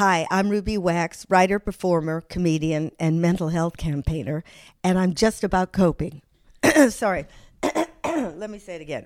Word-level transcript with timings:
Hi, 0.00 0.26
I'm 0.30 0.48
Ruby 0.48 0.78
Wax, 0.78 1.26
writer, 1.28 1.58
performer, 1.58 2.22
comedian, 2.22 2.90
and 2.98 3.20
mental 3.20 3.50
health 3.50 3.76
campaigner, 3.76 4.42
and 4.82 4.98
I'm 4.98 5.12
just 5.12 5.44
about 5.44 5.72
coping. 5.72 6.22
Sorry. 6.88 7.26
Let 8.02 8.48
me 8.48 8.58
say 8.58 8.76
it 8.76 8.80
again. 8.80 9.04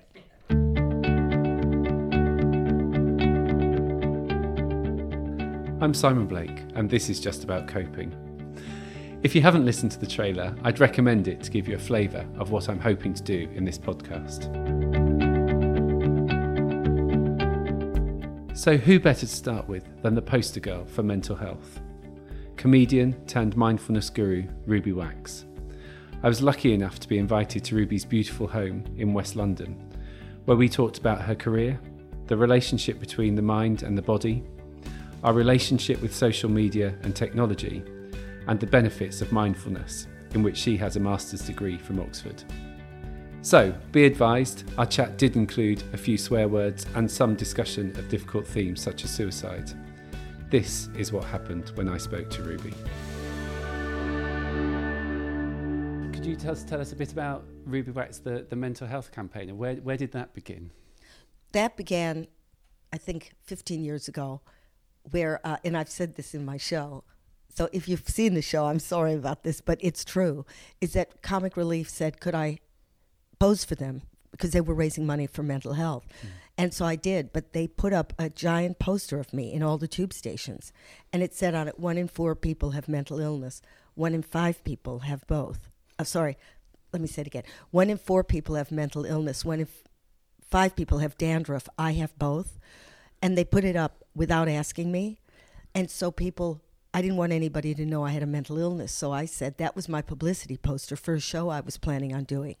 I'm 5.81 5.93
Simon 5.93 6.27
Blake, 6.27 6.63
and 6.75 6.89
this 6.89 7.09
is 7.09 7.19
Just 7.19 7.43
About 7.43 7.67
Coping. 7.67 8.15
If 9.21 9.35
you 9.35 9.41
haven't 9.41 9.65
listened 9.65 9.91
to 9.91 9.99
the 9.99 10.07
trailer, 10.07 10.55
I'd 10.63 10.79
recommend 10.79 11.27
it 11.27 11.43
to 11.43 11.51
give 11.51 11.67
you 11.67 11.75
a 11.75 11.79
flavour 11.79 12.25
of 12.39 12.51
what 12.51 12.69
I'm 12.69 12.79
hoping 12.79 13.13
to 13.15 13.21
do 13.21 13.49
in 13.53 13.65
this 13.65 13.77
podcast. 13.77 15.04
So, 18.55 18.77
who 18.77 19.01
better 19.01 19.19
to 19.19 19.27
start 19.27 19.67
with 19.67 19.83
than 20.01 20.15
the 20.15 20.21
poster 20.21 20.61
girl 20.61 20.85
for 20.85 21.03
mental 21.03 21.35
health? 21.35 21.81
Comedian 22.55 23.11
turned 23.25 23.57
mindfulness 23.57 24.09
guru 24.09 24.47
Ruby 24.65 24.93
Wax. 24.93 25.43
I 26.23 26.29
was 26.29 26.41
lucky 26.41 26.73
enough 26.73 26.97
to 27.01 27.09
be 27.09 27.17
invited 27.17 27.65
to 27.65 27.75
Ruby's 27.75 28.05
beautiful 28.05 28.47
home 28.47 28.85
in 28.97 29.13
West 29.13 29.35
London, 29.35 29.75
where 30.45 30.55
we 30.55 30.69
talked 30.69 30.97
about 30.97 31.21
her 31.21 31.35
career, 31.35 31.77
the 32.27 32.37
relationship 32.37 32.97
between 32.97 33.35
the 33.35 33.41
mind 33.41 33.83
and 33.83 33.97
the 33.97 34.01
body, 34.01 34.41
our 35.25 35.33
relationship 35.33 36.01
with 36.01 36.15
social 36.15 36.49
media 36.49 36.95
and 37.03 37.13
technology, 37.13 37.83
and 38.47 38.57
the 38.57 38.67
benefits 38.67 39.21
of 39.21 39.33
mindfulness, 39.33 40.07
in 40.33 40.43
which 40.43 40.55
she 40.55 40.77
has 40.77 40.95
a 40.95 40.99
master's 41.01 41.41
degree 41.41 41.77
from 41.77 41.99
Oxford. 41.99 42.41
So, 43.45 43.75
be 43.91 44.05
advised, 44.05 44.63
our 44.75 44.87
chat 44.87 45.19
did 45.19 45.35
include 45.35 45.83
a 45.93 45.97
few 45.97 46.17
swear 46.17 46.47
words 46.47 46.87
and 46.95 47.09
some 47.09 47.35
discussion 47.35 47.95
of 47.95 48.09
difficult 48.09 48.47
themes 48.47 48.81
such 48.81 49.03
as 49.03 49.11
suicide. 49.11 49.71
This 50.49 50.89
is 50.97 51.11
what 51.11 51.25
happened 51.25 51.71
when 51.75 51.87
I 51.87 51.99
spoke 51.99 52.31
to 52.31 52.41
Ruby. 52.41 52.71
Could 56.11 56.25
you 56.25 56.35
tell 56.35 56.53
us, 56.53 56.63
tell 56.63 56.81
us 56.81 56.91
a 56.91 56.95
bit 56.95 57.11
about 57.11 57.45
Ruby 57.65 57.91
Wax, 57.91 58.17
the, 58.17 58.47
the 58.49 58.55
mental 58.55 58.87
health 58.87 59.11
campaigner? 59.11 59.53
Where, 59.53 59.75
where 59.75 59.97
did 59.97 60.11
that 60.13 60.33
begin? 60.33 60.71
That 61.51 61.77
began, 61.77 62.25
I 62.91 62.97
think, 62.97 63.33
15 63.43 63.83
years 63.83 64.07
ago 64.07 64.41
where, 65.11 65.39
uh, 65.45 65.57
and 65.63 65.77
I've 65.77 65.91
said 65.91 66.15
this 66.15 66.33
in 66.33 66.45
my 66.45 66.57
show, 66.57 67.03
so 67.53 67.69
if 67.71 67.87
you've 67.87 68.09
seen 68.09 68.33
the 68.33 68.41
show, 68.41 68.65
I'm 68.65 68.79
sorry 68.79 69.13
about 69.13 69.43
this, 69.43 69.61
but 69.61 69.77
it's 69.81 70.03
true, 70.03 70.47
is 70.81 70.93
that 70.93 71.21
Comic 71.21 71.55
Relief 71.55 71.91
said, 71.91 72.19
could 72.19 72.33
I 72.33 72.57
pose 73.39 73.63
for 73.63 73.75
them? 73.75 74.01
Because 74.31 74.51
they 74.51 74.61
were 74.61 74.73
raising 74.73 75.05
money 75.05 75.27
for 75.27 75.43
mental 75.43 75.73
health. 75.73 76.05
Mm. 76.21 76.29
And 76.57 76.73
so 76.73 76.85
I 76.85 76.95
did, 76.95 77.33
but 77.33 77.53
they 77.53 77.67
put 77.67 77.93
up 77.93 78.13
a 78.17 78.29
giant 78.29 78.79
poster 78.79 79.19
of 79.19 79.33
me 79.33 79.51
in 79.51 79.61
all 79.61 79.77
the 79.77 79.87
tube 79.87 80.13
stations. 80.13 80.71
And 81.11 81.21
it 81.21 81.33
said 81.33 81.53
on 81.53 81.67
it, 81.67 81.79
one 81.79 81.97
in 81.97 82.07
four 82.07 82.35
people 82.35 82.71
have 82.71 82.87
mental 82.87 83.19
illness, 83.19 83.61
one 83.93 84.13
in 84.13 84.21
five 84.21 84.63
people 84.63 84.99
have 84.99 85.25
both. 85.27 85.69
Oh, 85.99 86.03
sorry, 86.03 86.37
let 86.93 87.01
me 87.01 87.07
say 87.07 87.21
it 87.21 87.27
again. 87.27 87.43
One 87.71 87.89
in 87.89 87.97
four 87.97 88.23
people 88.23 88.55
have 88.55 88.71
mental 88.71 89.05
illness, 89.05 89.43
one 89.43 89.59
in 89.59 89.67
f- 89.67 89.83
five 90.49 90.75
people 90.75 90.99
have 90.99 91.17
dandruff. 91.17 91.67
I 91.77 91.91
have 91.93 92.17
both. 92.17 92.57
And 93.21 93.37
they 93.37 93.43
put 93.43 93.63
it 93.63 93.75
up 93.75 94.03
without 94.13 94.47
asking 94.47 94.91
me. 94.91 95.19
And 95.73 95.89
so 95.89 96.11
people, 96.11 96.61
I 96.93 97.01
didn't 97.01 97.17
want 97.17 97.33
anybody 97.33 97.73
to 97.75 97.85
know 97.85 98.05
I 98.05 98.11
had 98.11 98.23
a 98.23 98.27
mental 98.27 98.57
illness. 98.57 98.93
So 98.93 99.11
I 99.11 99.25
said 99.25 99.57
that 99.57 99.75
was 99.75 99.89
my 99.89 100.01
publicity 100.01 100.55
poster 100.55 100.95
for 100.95 101.15
a 101.15 101.19
show 101.19 101.49
I 101.49 101.59
was 101.59 101.77
planning 101.77 102.13
on 102.13 102.23
doing. 102.23 102.55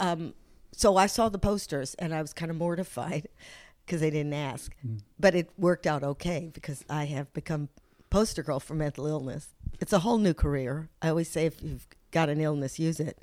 Um, 0.00 0.34
so 0.72 0.96
I 0.96 1.06
saw 1.06 1.28
the 1.28 1.38
posters 1.38 1.94
and 1.94 2.14
I 2.14 2.22
was 2.22 2.32
kind 2.32 2.50
of 2.50 2.56
mortified 2.56 3.28
because 3.86 4.00
they 4.00 4.10
didn't 4.10 4.34
ask. 4.34 4.72
Mm. 4.86 5.00
But 5.18 5.34
it 5.34 5.50
worked 5.58 5.86
out 5.86 6.02
okay 6.02 6.50
because 6.52 6.84
I 6.88 7.04
have 7.04 7.32
become 7.32 7.68
poster 8.10 8.42
girl 8.42 8.60
for 8.60 8.74
mental 8.74 9.06
illness. 9.06 9.48
It's 9.80 9.92
a 9.92 10.00
whole 10.00 10.18
new 10.18 10.34
career. 10.34 10.88
I 11.02 11.08
always 11.08 11.28
say 11.28 11.46
if 11.46 11.62
you've 11.62 11.86
got 12.10 12.28
an 12.28 12.40
illness, 12.40 12.78
use 12.78 13.00
it. 13.00 13.18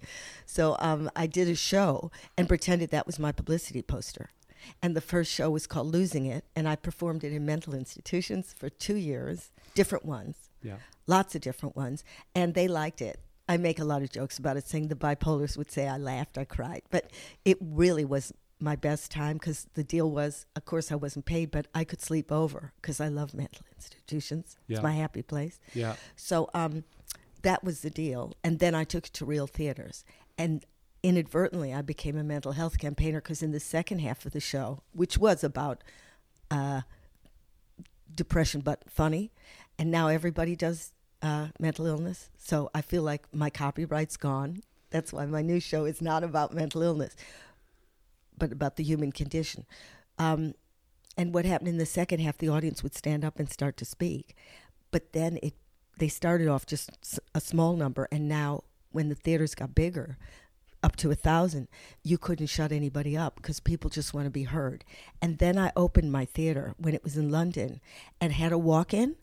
So 0.46 0.76
um, 0.80 1.10
I 1.16 1.28
did 1.28 1.48
a 1.48 1.56
show 1.56 2.12
and 2.38 2.48
pretended 2.48 2.92
that 2.92 3.06
was 3.06 3.20
my 3.20 3.32
publicity 3.32 3.82
poster. 3.82 4.32
And 4.82 4.96
the 4.96 5.02
first 5.02 5.32
show 5.32 5.52
was 5.52 5.68
called 5.68 5.88
Losing 5.88 6.26
It, 6.26 6.44
and 6.56 6.68
I 6.68 6.76
performed 6.76 7.24
it 7.24 7.32
in 7.32 7.46
mental 7.46 7.76
institutions 7.76 8.56
for 8.58 8.68
two 8.68 8.96
years, 8.96 9.52
different 9.76 10.06
ones, 10.06 10.50
yeah. 10.64 10.78
lots 11.06 11.36
of 11.36 11.42
different 11.42 11.76
ones, 11.76 12.04
and 12.34 12.56
they 12.56 12.68
liked 12.68 13.00
it. 13.00 13.20
I 13.48 13.58
make 13.58 13.80
a 13.80 13.86
lot 13.86 14.02
of 14.02 14.12
jokes 14.12 14.40
about 14.40 14.58
it, 14.58 14.68
saying 14.68 14.88
the 14.88 14.96
bipolars 14.96 15.58
would 15.58 15.72
say 15.72 15.88
I 15.88 15.98
laughed, 15.98 16.38
I 16.38 16.46
cried, 16.46 16.84
but 16.90 17.12
it 17.44 17.58
really 17.62 18.06
was 18.06 18.34
my 18.60 18.76
best 18.76 19.12
time 19.12 19.38
because 19.38 19.68
the 19.74 19.84
deal 19.84 20.10
was, 20.10 20.46
of 20.56 20.66
course, 20.66 20.92
I 20.92 20.96
wasn't 20.96 21.26
paid, 21.26 21.52
but 21.52 21.68
I 21.76 21.84
could 21.84 22.02
sleep 22.02 22.32
over 22.32 22.74
because 22.82 23.00
I 23.00 23.10
love 23.10 23.34
mental 23.34 23.66
institutions. 23.76 24.58
Yeah. 24.68 24.78
It's 24.78 24.84
my 24.84 24.94
happy 24.94 25.22
place. 25.22 25.60
Yeah. 25.74 25.96
So 26.16 26.50
um, 26.54 26.84
that 27.44 27.64
was 27.64 27.82
the 27.82 27.90
deal, 27.90 28.34
and 28.44 28.60
then 28.60 28.74
I 28.74 28.84
took 28.84 29.08
it 29.08 29.14
to 29.14 29.26
real 29.26 29.46
theaters, 29.46 30.04
and 30.38 30.66
inadvertently, 31.04 31.72
I 31.72 31.84
became 31.84 32.18
a 32.18 32.24
mental 32.24 32.54
health 32.54 32.80
campaigner 32.80 33.22
because 33.22 33.44
in 33.44 33.52
the 33.52 33.60
second 33.60 34.00
half 34.00 34.26
of 34.26 34.32
the 34.32 34.40
show, 34.40 34.82
which 34.92 35.20
was 35.20 35.44
about 35.44 35.84
uh, 36.50 36.82
depression 38.14 38.62
but 38.62 38.90
funny, 38.90 39.32
and 39.78 39.92
now 39.92 40.08
everybody 40.08 40.56
does 40.56 40.94
uh, 41.26 41.48
mental 41.60 41.88
illness. 41.88 42.30
So 42.38 42.70
I 42.76 42.82
feel 42.82 43.02
like 43.02 43.24
my 43.34 43.50
copyright's 43.50 44.16
gone. 44.16 44.62
That's 44.92 45.12
why 45.12 45.26
my 45.26 45.42
new 45.42 45.60
show 45.60 45.86
is 45.86 46.00
not 46.00 46.24
about 46.24 46.54
mental 46.54 46.84
illness, 46.84 47.16
but 48.38 48.52
about 48.52 48.76
the 48.76 48.84
human 48.84 49.12
condition. 49.12 49.66
Um, 50.20 50.54
and 51.18 51.34
what 51.34 51.46
happened 51.46 51.70
in 51.70 51.80
the 51.80 51.86
second 51.86 52.20
half, 52.20 52.38
the 52.38 52.50
audience 52.50 52.84
would 52.84 52.94
stand 52.94 53.26
up 53.26 53.40
and 53.40 53.50
start 53.52 53.76
to 53.78 53.86
speak, 53.86 54.36
but 54.92 55.14
then 55.14 55.40
it 55.42 55.56
they 55.98 56.10
started 56.10 56.50
off 56.50 56.66
just 56.66 56.90
a 57.34 57.40
small 57.40 57.78
number, 57.78 58.06
and 58.12 58.28
now 58.28 58.66
when 58.92 59.08
the 59.08 59.16
theaters 59.16 59.56
got 59.56 59.74
bigger, 59.74 60.18
up 60.84 60.98
to 60.98 61.10
a 61.10 61.16
thousand, 61.16 61.70
you 62.04 62.18
couldn't 62.18 62.48
shut 62.48 62.74
anybody 62.74 63.16
up 63.18 63.38
because 63.38 63.62
people 63.62 63.90
just 63.90 64.14
want 64.14 64.26
to 64.26 64.30
be 64.30 64.44
heard. 64.44 64.84
And 65.22 65.38
then 65.38 65.58
I 65.58 65.72
opened 65.76 66.12
my 66.12 66.26
theater 66.26 66.76
when 66.78 66.94
it 66.94 67.04
was 67.04 67.16
in 67.16 67.32
London 67.32 67.80
and 68.20 68.34
had 68.34 68.52
a 68.52 68.58
walk 68.58 68.94
in. 68.94 69.16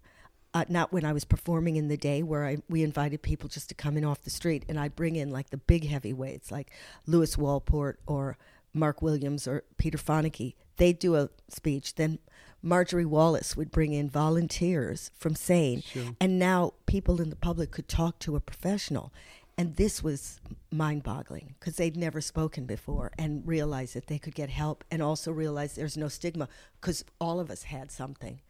Uh, 0.55 0.65
not 0.69 0.93
when 0.93 1.05
I 1.05 1.15
was 1.15 1.25
performing 1.25 1.77
in 1.77 1.89
the 1.89 1.97
day, 1.97 2.23
where 2.23 2.45
I, 2.45 2.59
we 2.69 2.83
invited 2.83 3.23
people 3.23 3.49
just 3.49 3.71
to 3.71 3.75
come 3.75 3.97
in 3.97 4.05
off 4.05 4.23
the 4.23 4.31
street, 4.31 4.65
and 4.69 4.79
I 4.79 4.89
bring 4.89 5.17
in 5.17 5.31
like 5.31 5.49
the 5.49 5.57
big 5.57 5.89
heavyweights, 5.89 6.51
like 6.53 6.71
Lewis 7.07 7.37
Wolpert 7.37 7.95
or 8.07 8.37
Mark 8.75 9.01
Williams 9.01 9.47
or 9.47 9.65
Peter 9.79 9.99
Fonagy. 9.99 10.55
They'd 10.77 10.99
do 10.99 11.17
a 11.17 11.31
speech. 11.49 11.95
Then 11.95 12.19
Marjorie 12.63 13.05
Wallace 13.05 13.57
would 13.57 13.71
bring 13.71 13.93
in 13.93 14.09
volunteers 14.09 15.11
from 15.17 15.35
SANE, 15.35 15.83
sure. 15.83 16.17
and 16.21 16.39
now 16.39 16.75
people 16.87 17.21
in 17.21 17.31
the 17.31 17.37
public 17.37 17.71
could 17.71 17.89
talk 17.89 18.19
to 18.21 18.37
a 18.37 18.41
professional. 18.41 19.13
And 19.59 19.77
this 19.77 20.03
was 20.03 20.41
mind 20.71 21.03
boggling 21.03 21.55
because 21.59 21.77
they'd 21.77 21.97
never 21.97 22.21
spoken 22.21 22.65
before 22.65 23.13
and 23.19 23.47
realized 23.47 23.95
that 23.95 24.07
they 24.07 24.19
could 24.19 24.35
get 24.35 24.49
help 24.49 24.83
and 24.91 25.03
also 25.03 25.31
realized 25.31 25.77
there's 25.77 25.97
no 25.97 26.09
stigma 26.09 26.49
because 26.81 27.05
all 27.21 27.39
of 27.39 27.51
us 27.51 27.65
had 27.65 27.91
something. 27.91 28.41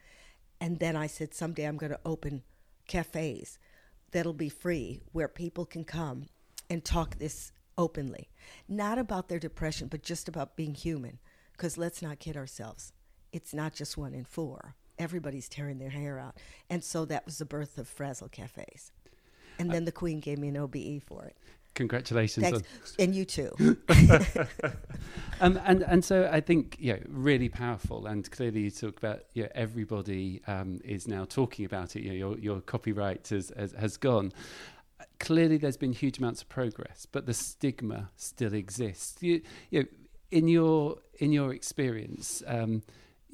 And 0.62 0.78
then 0.78 0.94
I 0.94 1.08
said, 1.08 1.34
someday 1.34 1.64
I'm 1.64 1.76
going 1.76 1.90
to 1.90 1.98
open 2.04 2.44
cafes 2.86 3.58
that'll 4.12 4.32
be 4.32 4.48
free 4.48 5.02
where 5.10 5.26
people 5.26 5.66
can 5.66 5.82
come 5.82 6.26
and 6.70 6.84
talk 6.84 7.18
this 7.18 7.50
openly. 7.76 8.30
Not 8.68 8.96
about 8.96 9.28
their 9.28 9.40
depression, 9.40 9.88
but 9.88 10.04
just 10.04 10.28
about 10.28 10.54
being 10.54 10.74
human. 10.74 11.18
Because 11.50 11.76
let's 11.76 12.00
not 12.00 12.20
kid 12.20 12.36
ourselves. 12.36 12.92
It's 13.32 13.52
not 13.52 13.74
just 13.74 13.98
one 13.98 14.14
in 14.14 14.24
four. 14.24 14.76
Everybody's 15.00 15.48
tearing 15.48 15.80
their 15.80 15.90
hair 15.90 16.20
out. 16.20 16.36
And 16.70 16.84
so 16.84 17.06
that 17.06 17.26
was 17.26 17.38
the 17.38 17.44
birth 17.44 17.76
of 17.76 17.88
Frazzled 17.88 18.30
Cafes. 18.30 18.92
And 19.58 19.68
then 19.68 19.84
the 19.84 19.90
Queen 19.90 20.20
gave 20.20 20.38
me 20.38 20.46
an 20.46 20.56
OBE 20.56 21.02
for 21.04 21.24
it. 21.24 21.36
Congratulations. 21.74 22.52
On... 22.52 22.62
And 22.98 23.14
you 23.14 23.24
too. 23.24 23.50
um, 25.40 25.58
and 25.64 25.82
and 25.82 26.04
so 26.04 26.28
I 26.30 26.40
think 26.40 26.76
yeah, 26.78 26.98
really 27.08 27.48
powerful. 27.48 28.06
And 28.06 28.30
clearly 28.30 28.60
you 28.60 28.70
talk 28.70 28.98
about 28.98 29.20
yeah, 29.32 29.48
everybody 29.54 30.42
um, 30.46 30.80
is 30.84 31.08
now 31.08 31.24
talking 31.24 31.64
about 31.64 31.96
it. 31.96 32.02
You 32.02 32.10
know, 32.10 32.16
your 32.16 32.38
your 32.38 32.60
copyright 32.60 33.28
has, 33.28 33.52
has, 33.56 33.72
has 33.72 33.96
gone. 33.96 34.32
Clearly, 35.18 35.56
there's 35.56 35.76
been 35.76 35.92
huge 35.92 36.18
amounts 36.18 36.42
of 36.42 36.48
progress, 36.48 37.06
but 37.10 37.26
the 37.26 37.34
stigma 37.34 38.10
still 38.16 38.54
exists. 38.54 39.22
You, 39.22 39.40
you 39.70 39.80
know, 39.80 39.88
in 40.30 40.48
your 40.48 40.98
in 41.18 41.32
your 41.32 41.52
experience. 41.52 42.42
Um, 42.46 42.82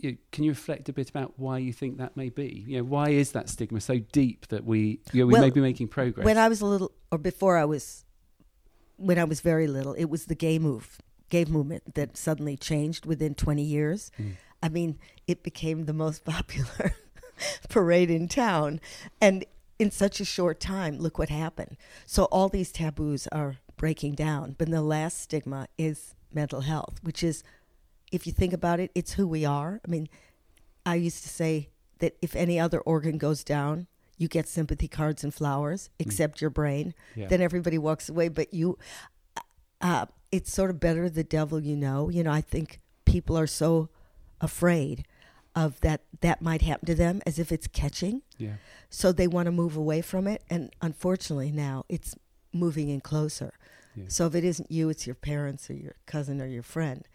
you, 0.00 0.16
can 0.30 0.44
you 0.44 0.52
reflect 0.52 0.88
a 0.88 0.92
bit 0.92 1.10
about 1.10 1.34
why 1.38 1.58
you 1.58 1.72
think 1.72 1.98
that 1.98 2.16
may 2.16 2.28
be? 2.28 2.64
You 2.66 2.78
know, 2.78 2.84
why 2.84 3.10
is 3.10 3.32
that 3.32 3.48
stigma 3.48 3.80
so 3.80 3.98
deep 3.98 4.46
that 4.48 4.64
we 4.64 5.00
you 5.12 5.22
know, 5.22 5.26
we 5.26 5.32
well, 5.32 5.42
may 5.42 5.50
be 5.50 5.60
making 5.60 5.88
progress? 5.88 6.24
When 6.24 6.38
I 6.38 6.48
was 6.48 6.60
a 6.60 6.66
little, 6.66 6.92
or 7.10 7.18
before 7.18 7.56
I 7.56 7.64
was, 7.64 8.04
when 8.98 9.18
I 9.18 9.24
was 9.24 9.40
very 9.40 9.66
little, 9.66 9.94
it 9.94 10.06
was 10.06 10.26
the 10.26 10.34
gay 10.34 10.58
move, 10.58 10.98
gay 11.30 11.44
movement 11.44 11.94
that 11.94 12.16
suddenly 12.16 12.56
changed 12.56 13.06
within 13.06 13.34
20 13.34 13.62
years. 13.62 14.10
Mm. 14.18 14.32
I 14.62 14.68
mean, 14.68 14.98
it 15.26 15.42
became 15.42 15.86
the 15.86 15.92
most 15.92 16.24
popular 16.26 16.94
parade 17.68 18.10
in 18.10 18.28
town, 18.28 18.80
and 19.20 19.44
in 19.78 19.90
such 19.90 20.20
a 20.20 20.24
short 20.24 20.58
time, 20.58 20.98
look 20.98 21.18
what 21.18 21.28
happened. 21.28 21.76
So 22.04 22.24
all 22.24 22.48
these 22.48 22.72
taboos 22.72 23.28
are 23.28 23.56
breaking 23.76 24.14
down, 24.14 24.56
but 24.58 24.68
the 24.68 24.82
last 24.82 25.20
stigma 25.20 25.68
is 25.78 26.14
mental 26.32 26.62
health, 26.62 26.98
which 27.02 27.22
is 27.22 27.44
if 28.10 28.26
you 28.26 28.32
think 28.32 28.52
about 28.52 28.80
it, 28.80 28.90
it's 28.94 29.12
who 29.12 29.28
we 29.28 29.44
are. 29.44 29.80
I 29.86 29.88
mean, 29.88 30.08
I 30.84 30.96
used 30.96 31.22
to 31.22 31.28
say 31.28 31.68
that 32.00 32.16
if 32.20 32.34
any 32.34 32.58
other 32.58 32.80
organ 32.80 33.18
goes 33.18 33.44
down, 33.44 33.86
you 34.18 34.28
get 34.28 34.48
sympathy 34.48 34.88
cards 34.88 35.24
and 35.24 35.32
flowers, 35.32 35.90
except 35.98 36.40
your 36.40 36.50
brain. 36.50 36.92
Yeah. 37.14 37.28
Then 37.28 37.40
everybody 37.40 37.78
walks 37.78 38.08
away. 38.08 38.28
But 38.28 38.52
you, 38.52 38.76
uh, 39.80 40.06
it's 40.30 40.52
sort 40.52 40.70
of 40.70 40.80
better 40.80 41.08
the 41.08 41.24
devil 41.24 41.60
you 41.60 41.76
know. 41.76 42.08
You 42.10 42.24
know, 42.24 42.32
I 42.32 42.40
think 42.40 42.80
people 43.04 43.38
are 43.38 43.46
so 43.46 43.88
afraid 44.40 45.06
of 45.54 45.80
that 45.80 46.02
that 46.20 46.42
might 46.42 46.62
happen 46.62 46.86
to 46.86 46.94
them 46.94 47.20
as 47.26 47.38
if 47.38 47.50
it's 47.50 47.66
catching. 47.66 48.22
yeah. 48.36 48.54
So 48.90 49.12
they 49.12 49.26
want 49.26 49.46
to 49.46 49.52
move 49.52 49.76
away 49.76 50.00
from 50.00 50.26
it. 50.26 50.42
And 50.48 50.70
unfortunately, 50.80 51.52
now 51.52 51.84
it's 51.88 52.14
moving 52.52 52.88
in 52.88 53.00
closer. 53.00 53.52
Yeah. 53.94 54.04
So 54.08 54.26
if 54.26 54.34
it 54.34 54.44
isn't 54.44 54.70
you, 54.70 54.88
it's 54.88 55.06
your 55.06 55.14
parents 55.14 55.68
or 55.68 55.74
your 55.74 55.94
cousin 56.06 56.40
or 56.40 56.46
your 56.46 56.62
friend. 56.62 57.06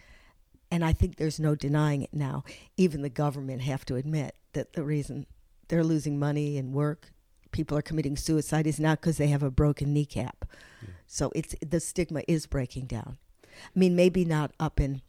And 0.69 0.83
I 0.85 0.93
think 0.93 1.15
there's 1.15 1.39
no 1.39 1.55
denying 1.55 2.01
it 2.03 2.13
now. 2.13 2.43
Even 2.77 3.01
the 3.01 3.09
government 3.09 3.61
have 3.61 3.85
to 3.85 3.95
admit 3.95 4.35
that 4.53 4.73
the 4.73 4.83
reason 4.83 5.25
they're 5.73 5.83
losing 5.83 6.19
money 6.19 6.55
and 6.59 6.71
work, 6.71 7.11
people 7.51 7.75
are 7.75 7.81
committing 7.81 8.15
suicide, 8.15 8.67
is 8.67 8.79
not 8.79 9.01
because 9.01 9.17
they 9.17 9.29
have 9.29 9.41
a 9.41 9.49
broken 9.49 9.91
kneecap. 9.91 10.45
So 11.07 11.31
it's 11.33 11.55
the 11.67 11.79
stigma 11.79 12.21
is 12.27 12.45
breaking 12.45 12.85
down. 12.85 13.17
I 13.43 13.79
mean, 13.79 13.95
maybe 13.95 14.23
not 14.23 14.51
up 14.59 14.79
in. 14.79 15.01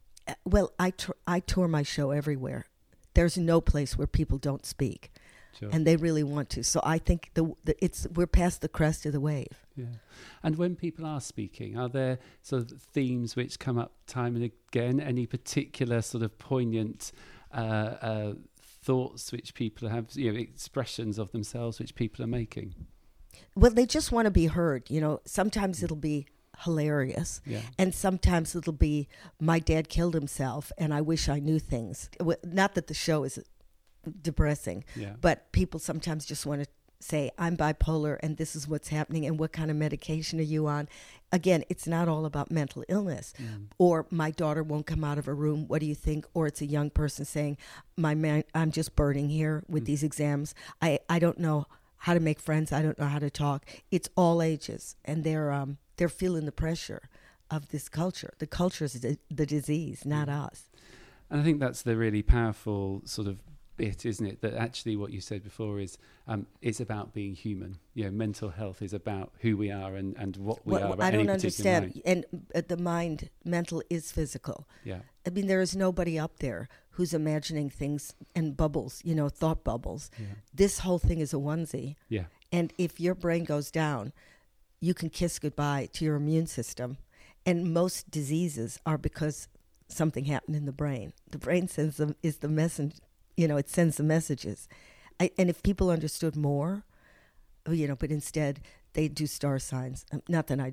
Well, 0.46 0.72
I 0.78 0.88
tour, 0.90 1.16
I 1.26 1.40
tour 1.40 1.68
my 1.68 1.82
show 1.82 2.12
everywhere. 2.12 2.64
There's 3.12 3.36
no 3.36 3.60
place 3.60 3.98
where 3.98 4.06
people 4.06 4.38
don't 4.38 4.64
speak, 4.64 5.12
Sure. 5.58 5.68
and 5.70 5.86
they 5.86 5.96
really 5.96 6.22
want 6.22 6.48
to. 6.50 6.64
So 6.64 6.80
I 6.82 6.96
think 6.96 7.30
the, 7.34 7.52
the 7.64 7.74
it's 7.84 8.06
we're 8.14 8.26
past 8.26 8.62
the 8.62 8.68
crest 8.68 9.04
of 9.04 9.12
the 9.12 9.20
wave. 9.20 9.66
Yeah. 9.76 9.96
And 10.42 10.56
when 10.56 10.76
people 10.76 11.04
are 11.04 11.20
speaking, 11.20 11.76
are 11.76 11.90
there 11.90 12.18
sort 12.42 12.62
of 12.72 12.80
themes 12.80 13.36
which 13.36 13.58
come 13.58 13.76
up 13.76 13.92
time 14.06 14.34
and 14.34 14.44
again? 14.44 14.98
Any 14.98 15.26
particular 15.26 16.00
sort 16.00 16.22
of 16.24 16.38
poignant 16.38 17.12
uh, 17.52 17.56
uh, 18.10 18.32
thoughts 18.84 19.32
which 19.32 19.54
people 19.54 19.88
have, 19.88 20.06
you 20.14 20.32
know, 20.32 20.38
expressions 20.38 21.18
of 21.18 21.32
themselves 21.32 21.78
which 21.78 21.94
people 21.94 22.22
are 22.24 22.28
making? 22.28 22.74
Well, 23.56 23.72
they 23.72 23.86
just 23.86 24.12
want 24.12 24.26
to 24.26 24.30
be 24.30 24.46
heard. 24.46 24.90
You 24.90 25.00
know, 25.00 25.20
sometimes 25.24 25.82
it'll 25.82 25.96
be 25.96 26.26
hilarious, 26.64 27.40
Yeah. 27.46 27.62
and 27.78 27.92
sometimes 27.94 28.54
it'll 28.54 28.72
be 28.72 29.08
my 29.40 29.58
dad 29.58 29.88
killed 29.88 30.14
himself, 30.14 30.70
and 30.78 30.94
I 30.94 31.00
wish 31.00 31.28
I 31.28 31.38
knew 31.40 31.58
things. 31.58 32.08
Not 32.44 32.74
that 32.74 32.86
the 32.86 32.94
show 32.94 33.24
is 33.24 33.38
depressing, 34.22 34.84
Yeah. 34.94 35.14
but 35.20 35.50
people 35.52 35.80
sometimes 35.80 36.26
just 36.26 36.46
want 36.46 36.62
to 36.62 36.68
say, 37.04 37.30
I'm 37.38 37.56
bipolar 37.56 38.18
and 38.22 38.36
this 38.36 38.56
is 38.56 38.66
what's 38.66 38.88
happening 38.88 39.26
and 39.26 39.38
what 39.38 39.52
kind 39.52 39.70
of 39.70 39.76
medication 39.76 40.38
are 40.40 40.42
you 40.44 40.66
on? 40.66 40.88
Again, 41.32 41.64
it's 41.68 41.86
not 41.86 42.08
all 42.08 42.24
about 42.24 42.50
mental 42.50 42.84
illness. 42.88 43.34
Mm. 43.40 43.66
Or 43.78 44.06
my 44.10 44.30
daughter 44.30 44.62
won't 44.62 44.86
come 44.86 45.04
out 45.04 45.18
of 45.18 45.26
her 45.26 45.34
room. 45.34 45.66
What 45.68 45.80
do 45.80 45.86
you 45.86 45.94
think? 45.94 46.26
Or 46.32 46.46
it's 46.46 46.62
a 46.62 46.66
young 46.66 46.90
person 46.90 47.24
saying, 47.24 47.58
My 47.96 48.14
man, 48.14 48.44
I'm 48.54 48.70
just 48.70 48.96
burning 48.96 49.28
here 49.28 49.64
with 49.68 49.82
Mm. 49.82 49.86
these 49.86 50.02
exams. 50.02 50.54
I, 50.80 51.00
I 51.08 51.18
don't 51.18 51.38
know 51.38 51.66
how 51.98 52.14
to 52.14 52.20
make 52.20 52.40
friends. 52.40 52.72
I 52.72 52.82
don't 52.82 52.98
know 52.98 53.06
how 53.06 53.18
to 53.18 53.30
talk. 53.30 53.64
It's 53.90 54.08
all 54.16 54.40
ages, 54.42 54.96
and 55.04 55.24
they're 55.24 55.50
um, 55.50 55.78
they're 55.96 56.08
feeling 56.08 56.44
the 56.44 56.52
pressure 56.52 57.02
of 57.50 57.68
this 57.68 57.88
culture. 57.88 58.32
The 58.38 58.46
culture 58.46 58.84
is 58.84 58.94
the, 59.00 59.18
the 59.30 59.46
disease, 59.46 60.04
not 60.04 60.28
us. 60.28 60.70
And 61.30 61.40
I 61.40 61.44
think 61.44 61.60
that's 61.60 61.82
the 61.82 61.96
really 61.96 62.22
powerful 62.22 63.02
sort 63.04 63.26
of 63.28 63.38
bit, 63.76 64.04
isn't 64.06 64.26
it? 64.26 64.40
That 64.40 64.54
actually 64.54 64.96
what 64.96 65.12
you 65.12 65.20
said 65.20 65.42
before 65.42 65.80
is 65.80 65.98
um, 66.26 66.46
it's 66.62 66.80
about 66.80 67.12
being 67.12 67.34
human. 67.34 67.78
You 67.94 68.04
know, 68.04 68.10
mental 68.10 68.50
health 68.50 68.82
is 68.82 68.92
about 68.92 69.32
who 69.40 69.56
we 69.56 69.70
are 69.70 69.94
and, 69.94 70.16
and 70.16 70.36
what 70.36 70.66
we 70.66 70.74
Well, 70.74 70.92
are. 70.94 71.02
I 71.02 71.10
don't 71.10 71.30
understand. 71.30 72.00
And 72.04 72.24
uh, 72.54 72.62
the 72.66 72.76
mind, 72.76 73.30
mental 73.44 73.82
is 73.90 74.12
physical. 74.12 74.68
Yeah. 74.84 75.00
I 75.26 75.30
mean, 75.30 75.46
there 75.46 75.60
is 75.60 75.74
nobody 75.76 76.18
up 76.18 76.38
there 76.38 76.68
who's 76.90 77.12
imagining 77.12 77.70
things 77.70 78.14
and 78.34 78.56
bubbles, 78.56 79.00
you 79.04 79.14
know, 79.14 79.28
thought 79.28 79.64
bubbles. 79.64 80.10
Yeah. 80.18 80.26
This 80.52 80.80
whole 80.80 80.98
thing 80.98 81.18
is 81.18 81.32
a 81.32 81.36
onesie. 81.36 81.96
Yeah. 82.08 82.24
And 82.52 82.72
if 82.78 83.00
your 83.00 83.14
brain 83.14 83.44
goes 83.44 83.70
down, 83.70 84.12
you 84.80 84.94
can 84.94 85.10
kiss 85.10 85.38
goodbye 85.38 85.88
to 85.94 86.04
your 86.04 86.16
immune 86.16 86.46
system. 86.46 86.98
And 87.46 87.74
most 87.74 88.10
diseases 88.10 88.78
are 88.86 88.96
because 88.96 89.48
something 89.88 90.26
happened 90.26 90.56
in 90.56 90.66
the 90.66 90.72
brain. 90.72 91.12
The 91.30 91.38
brain 91.38 91.68
sends 91.68 91.96
them 91.96 92.16
is 92.22 92.38
the 92.38 92.48
message, 92.48 92.96
you 93.36 93.48
know, 93.48 93.56
it 93.56 93.68
sends 93.68 93.96
the 93.96 94.02
messages. 94.02 94.68
I, 95.20 95.30
and 95.38 95.48
if 95.48 95.62
people 95.62 95.90
understood 95.90 96.36
more, 96.36 96.84
oh, 97.66 97.72
you 97.72 97.86
know, 97.86 97.96
but 97.96 98.10
instead 98.10 98.60
they 98.94 99.08
do 99.08 99.26
star 99.26 99.58
signs. 99.58 100.04
Um, 100.12 100.22
Not 100.28 100.48
that 100.48 100.60
I, 100.60 100.72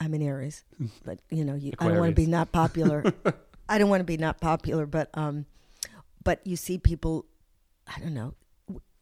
I'm 0.00 0.14
an 0.14 0.22
Aries, 0.22 0.64
but 1.04 1.20
you 1.30 1.44
know, 1.44 1.54
you, 1.54 1.72
I 1.78 1.88
don't 1.88 1.98
want 1.98 2.10
to 2.10 2.22
be 2.22 2.26
not 2.26 2.52
popular. 2.52 3.04
I 3.68 3.78
don't 3.78 3.90
want 3.90 4.00
to 4.00 4.04
be 4.04 4.16
not 4.16 4.40
popular, 4.40 4.86
but 4.86 5.10
um, 5.14 5.46
but 6.22 6.40
you 6.46 6.56
see 6.56 6.78
people, 6.78 7.26
I 7.86 7.98
don't 8.00 8.14
know. 8.14 8.34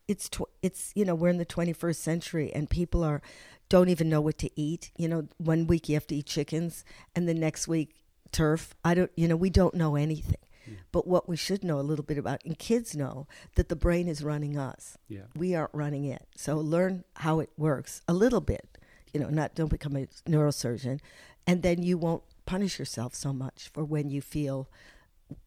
It's 0.09 0.29
tw- 0.29 0.51
it's 0.63 0.93
you 0.95 1.05
know 1.05 1.15
we're 1.15 1.29
in 1.29 1.39
the 1.39 1.47
21st 1.47 1.97
century 1.97 2.53
and 2.53 2.69
people 2.69 3.03
are 3.03 3.23
don't 3.69 3.89
even 3.89 4.09
know 4.09 4.21
what 4.21 4.39
to 4.39 4.51
eat. 4.61 4.91
You 4.97 5.09
know, 5.09 5.29
one 5.39 5.67
week 5.67 5.89
you 5.89 5.95
have 5.95 6.07
to 6.09 6.17
eat 6.17 6.27
chickens, 6.27 6.85
and 7.15 7.29
the 7.29 7.35
next 7.35 7.67
week 7.69 7.95
turf. 8.33 8.75
I 8.85 8.95
don't. 8.95 9.11
You 9.17 9.29
know, 9.29 9.37
we 9.37 9.51
don't 9.51 9.75
know 9.75 9.97
anything. 9.97 10.37
But 10.93 11.07
what 11.07 11.29
we 11.29 11.37
should 11.37 11.63
know 11.65 11.79
a 11.79 11.83
little 11.91 12.05
bit 12.05 12.19
about, 12.19 12.45
and 12.45 12.59
kids 12.59 12.97
know 12.97 13.27
that 13.57 13.69
the 13.69 13.77
brain 13.77 14.09
is 14.09 14.23
running 14.23 14.57
us. 14.59 14.97
Yeah. 15.09 15.23
We 15.37 15.55
aren't 15.55 15.75
running 15.75 16.05
it. 16.05 16.27
So 16.37 16.57
learn 16.59 17.05
how 17.17 17.41
it 17.41 17.51
works 17.57 18.03
a 18.09 18.13
little 18.15 18.41
bit. 18.41 18.79
You 19.13 19.21
know, 19.21 19.29
not 19.29 19.55
don't 19.55 19.71
become 19.71 19.97
a 19.97 20.07
neurosurgeon, 20.29 21.01
and 21.47 21.63
then 21.63 21.83
you 21.83 21.97
won't 21.99 22.23
punish 22.47 22.79
yourself 22.79 23.15
so 23.15 23.33
much 23.33 23.69
for 23.73 23.85
when 23.85 24.11
you 24.11 24.21
feel 24.21 24.69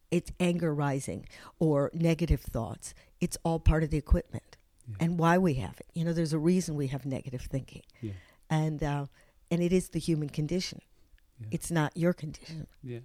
it's 0.09 0.31
anger 0.39 0.73
rising 0.73 1.27
or 1.59 1.91
negative 1.93 2.41
thoughts. 2.41 2.93
It's 3.19 3.37
all 3.43 3.59
part 3.59 3.83
of 3.83 3.89
the 3.89 3.97
equipment 3.97 4.55
Yeah. 4.87 4.95
and 5.01 5.19
why 5.19 5.37
we 5.37 5.55
have 5.55 5.79
it. 5.79 5.87
You 5.93 6.05
know, 6.05 6.13
there's 6.13 6.31
a 6.33 6.39
reason 6.39 6.75
we 6.75 6.87
have 6.87 7.05
negative 7.05 7.41
thinking, 7.41 7.83
Yeah. 8.01 8.13
and 8.49 8.81
uh, 8.83 9.05
and 9.51 9.61
it 9.61 9.73
is 9.73 9.89
the 9.89 9.99
human 9.99 10.29
condition. 10.29 10.81
Yeah. 11.39 11.47
It's 11.51 11.69
not 11.69 11.95
your 11.97 12.13
condition. 12.13 12.67
Yeah. 12.83 12.99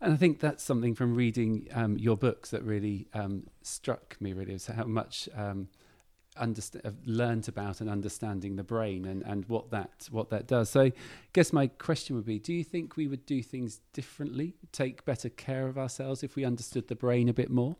And 0.00 0.12
I 0.12 0.16
think 0.16 0.40
that's 0.40 0.62
something 0.62 0.94
from 0.94 1.14
reading 1.14 1.68
um, 1.74 1.98
your 1.98 2.16
books 2.16 2.50
that 2.50 2.62
really 2.62 3.06
um, 3.12 3.46
struck 3.62 4.16
me, 4.20 4.32
really, 4.32 4.54
is 4.54 4.66
how 4.66 4.84
much 4.84 5.28
um, 5.36 5.68
underst- 6.40 6.80
I've 6.84 6.96
learned 7.04 7.48
about 7.48 7.80
and 7.82 7.90
understanding 7.90 8.56
the 8.56 8.62
brain 8.62 9.04
and, 9.04 9.22
and 9.22 9.44
what 9.46 9.70
that 9.72 10.08
what 10.10 10.30
that 10.30 10.46
does. 10.46 10.70
So, 10.70 10.84
I 10.84 10.92
guess 11.34 11.52
my 11.52 11.66
question 11.66 12.16
would 12.16 12.24
be: 12.24 12.38
Do 12.38 12.54
you 12.54 12.64
think 12.64 12.96
we 12.96 13.08
would 13.08 13.26
do 13.26 13.42
things 13.42 13.80
differently, 13.92 14.54
take 14.72 15.04
better 15.04 15.28
care 15.28 15.68
of 15.68 15.76
ourselves 15.76 16.22
if 16.22 16.34
we 16.34 16.44
understood 16.46 16.88
the 16.88 16.96
brain 16.96 17.28
a 17.28 17.34
bit 17.34 17.50
more? 17.50 17.76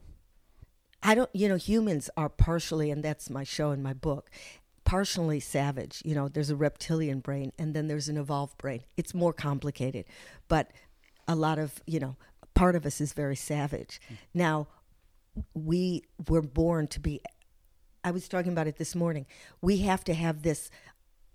I 1.03 1.15
don't, 1.15 1.31
you 1.33 1.49
know, 1.49 1.57
humans 1.57 2.11
are 2.19 2.29
partially, 2.29 2.91
and 2.91 3.03
that's 3.03 3.31
my 3.31 3.45
show 3.45 3.71
in 3.71 3.83
my 3.83 3.95
book, 3.95 4.31
partially 4.85 5.41
savage. 5.41 6.03
You 6.05 6.15
know, 6.15 6.29
there's 6.29 6.51
a 6.51 6.57
reptilian 6.57 7.21
brain 7.21 7.53
and 7.59 7.75
then 7.75 7.89
there's 7.89 8.09
an 8.09 8.19
evolved 8.19 8.59
brain. 8.59 8.83
It's 8.99 9.15
more 9.15 9.33
complicated, 9.33 10.05
but 10.49 10.71
a 11.31 11.37
lot 11.37 11.61
of, 11.61 11.81
you 11.87 12.01
know, 12.01 12.17
part 12.55 12.75
of 12.75 12.85
us 12.85 13.01
is 13.01 13.13
very 13.13 13.37
savage. 13.37 14.01
Now, 14.35 14.67
we 15.55 16.03
were 16.29 16.43
born 16.43 16.89
to 16.89 16.99
be, 16.99 17.21
I 18.03 18.11
was 18.11 18.29
talking 18.29 18.51
about 18.51 18.67
it 18.67 18.79
this 18.79 18.97
morning. 18.97 19.27
We 19.63 19.79
have 19.79 20.03
to 20.05 20.15
have 20.15 20.43
this 20.43 20.71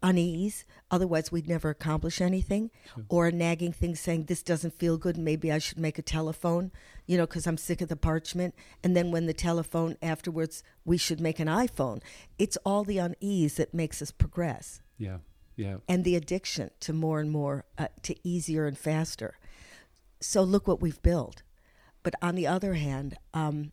unease, 0.03 0.65
otherwise, 0.91 1.31
we'd 1.31 1.47
never 1.47 1.69
accomplish 1.69 2.19
anything, 2.19 2.71
or 3.07 3.27
a 3.27 3.31
nagging 3.31 3.71
thing 3.71 3.95
saying, 3.95 4.25
This 4.25 4.43
doesn't 4.43 4.77
feel 4.77 4.97
good, 4.97 5.17
maybe 5.17 5.49
I 5.49 5.59
should 5.59 5.79
make 5.79 5.97
a 5.97 6.03
telephone, 6.03 6.71
you 7.07 7.17
know, 7.17 7.25
because 7.25 7.47
I'm 7.47 7.57
sick 7.57 7.79
of 7.81 7.87
the 7.87 7.95
parchment. 7.95 8.53
And 8.83 8.97
then 8.97 9.11
when 9.11 9.25
the 9.25 9.33
telephone 9.33 9.95
afterwards, 10.01 10.61
we 10.83 10.97
should 10.97 11.21
make 11.21 11.39
an 11.39 11.47
iPhone. 11.47 12.01
It's 12.37 12.57
all 12.65 12.83
the 12.83 12.97
unease 12.97 13.55
that 13.55 13.73
makes 13.73 14.01
us 14.01 14.11
progress 14.11 14.81
Yeah, 14.97 15.19
yeah, 15.55 15.77
and 15.87 16.03
the 16.03 16.17
addiction 16.17 16.71
to 16.81 16.91
more 16.91 17.21
and 17.21 17.31
more, 17.31 17.63
uh, 17.77 17.87
to 18.03 18.15
easier 18.27 18.67
and 18.67 18.77
faster. 18.77 19.37
So 20.21 20.43
look 20.43 20.67
what 20.67 20.81
we've 20.81 21.01
built. 21.01 21.43
But 22.03 22.15
on 22.21 22.35
the 22.35 22.47
other 22.47 22.75
hand, 22.75 23.17
um, 23.33 23.71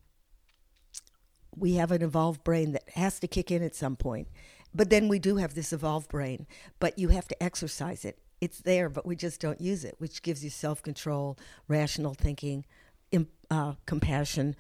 we 1.55 1.75
have 1.75 1.93
an 1.93 2.03
evolved 2.03 2.45
brain 2.45 2.73
that 2.73 2.89
has 2.95 3.21
to 3.21 3.29
kick 3.29 3.51
in 3.51 3.63
at 3.63 3.75
some 3.75 3.97
point. 3.97 4.29
But 4.75 4.89
then 4.89 5.09
we 5.09 5.19
do 5.19 5.37
have 5.37 5.55
this 5.55 5.73
evolved 5.73 6.09
brain, 6.09 6.47
but 6.81 6.99
you 6.99 7.09
have 7.09 7.29
to 7.29 7.43
exercise 7.43 8.05
it. 8.05 8.19
It's 8.41 8.61
there, 8.61 8.89
but 8.89 9.07
we 9.07 9.17
just 9.17 9.41
don't 9.41 9.61
use 9.61 9.85
it, 9.85 9.97
which 9.99 10.23
gives 10.23 10.43
you 10.43 10.51
self 10.51 10.83
control, 10.83 11.39
rational 11.69 12.15
thinking, 12.15 12.65
im- 13.11 13.29
uh, 13.51 13.75
compassion, 13.85 14.57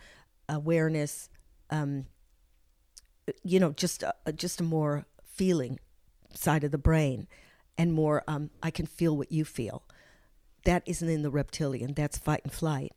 awareness, 0.48 1.30
um, 1.70 2.06
you 3.42 3.58
know, 3.58 3.72
just 3.72 4.02
a, 4.02 4.32
just 4.32 4.60
a 4.60 4.64
more 4.64 5.06
feeling 5.24 5.78
side 6.34 6.64
of 6.64 6.70
the 6.70 6.78
brain 6.78 7.26
and 7.78 7.92
more 7.92 8.22
um, 8.28 8.50
I 8.62 8.70
can 8.70 8.86
feel 8.86 9.16
what 9.16 9.32
you 9.32 9.44
feel. 9.44 9.82
That 10.64 10.82
isn't 10.86 11.08
in 11.08 11.22
the 11.22 11.30
reptilian. 11.30 11.94
That's 11.94 12.18
fight 12.18 12.42
and 12.44 12.52
flight. 12.52 12.92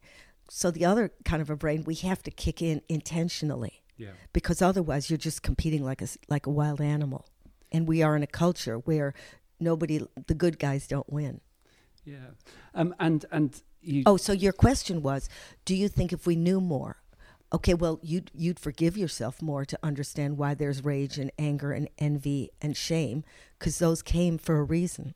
So 0.50 0.72
the 0.72 0.86
other 0.86 1.12
kind 1.24 1.42
of 1.42 1.50
a 1.50 1.56
brain 1.56 1.84
we 1.86 1.96
have 1.96 2.22
to 2.24 2.32
kick 2.32 2.62
in 2.62 2.82
intentionally 2.88 3.84
yeah. 3.98 4.12
because 4.34 4.62
otherwise 4.62 5.10
you're 5.10 5.18
just 5.18 5.42
competing 5.42 5.84
like 5.84 6.02
a 6.02 6.08
like 6.28 6.46
a 6.46 6.52
wild 6.52 6.82
animal. 6.82 7.26
And 7.72 7.88
we 7.88 8.04
are 8.04 8.16
in 8.16 8.24
a 8.24 8.28
culture 8.28 8.78
where 8.78 9.14
nobody 9.60 10.06
the 10.28 10.34
good 10.34 10.60
guys 10.60 10.88
don't 10.88 11.12
win. 11.12 11.42
Yeah. 12.04 12.32
Um, 12.74 12.94
and 13.00 13.26
and 13.32 13.62
you. 13.82 14.04
Oh, 14.06 14.18
so 14.18 14.34
your 14.34 14.54
question 14.54 15.02
was, 15.02 15.30
do 15.66 15.76
you 15.76 15.88
think 15.88 16.14
if 16.14 16.28
we 16.28 16.36
knew 16.36 16.62
more, 16.62 16.98
okay, 17.52 17.74
well, 17.74 18.00
you'd 18.02 18.32
you'd 18.34 18.60
forgive 18.60 18.98
yourself 18.98 19.42
more 19.42 19.66
to 19.66 19.80
understand 19.82 20.38
why 20.38 20.54
there's 20.54 20.84
rage 20.84 21.18
and 21.18 21.32
anger 21.40 21.72
and 21.72 21.90
envy 21.98 22.52
and 22.62 22.78
shame, 22.78 23.24
because 23.58 23.80
those 23.80 24.02
came 24.02 24.38
for 24.38 24.58
a 24.58 24.64
reason. 24.64 25.16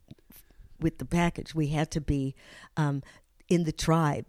With 0.80 0.98
the 0.98 1.06
package, 1.06 1.54
we 1.54 1.68
had 1.68 1.92
to 1.92 2.02
be 2.02 2.36
um, 2.78 3.04
in 3.50 3.64
the 3.64 3.72
tribe. 3.72 4.26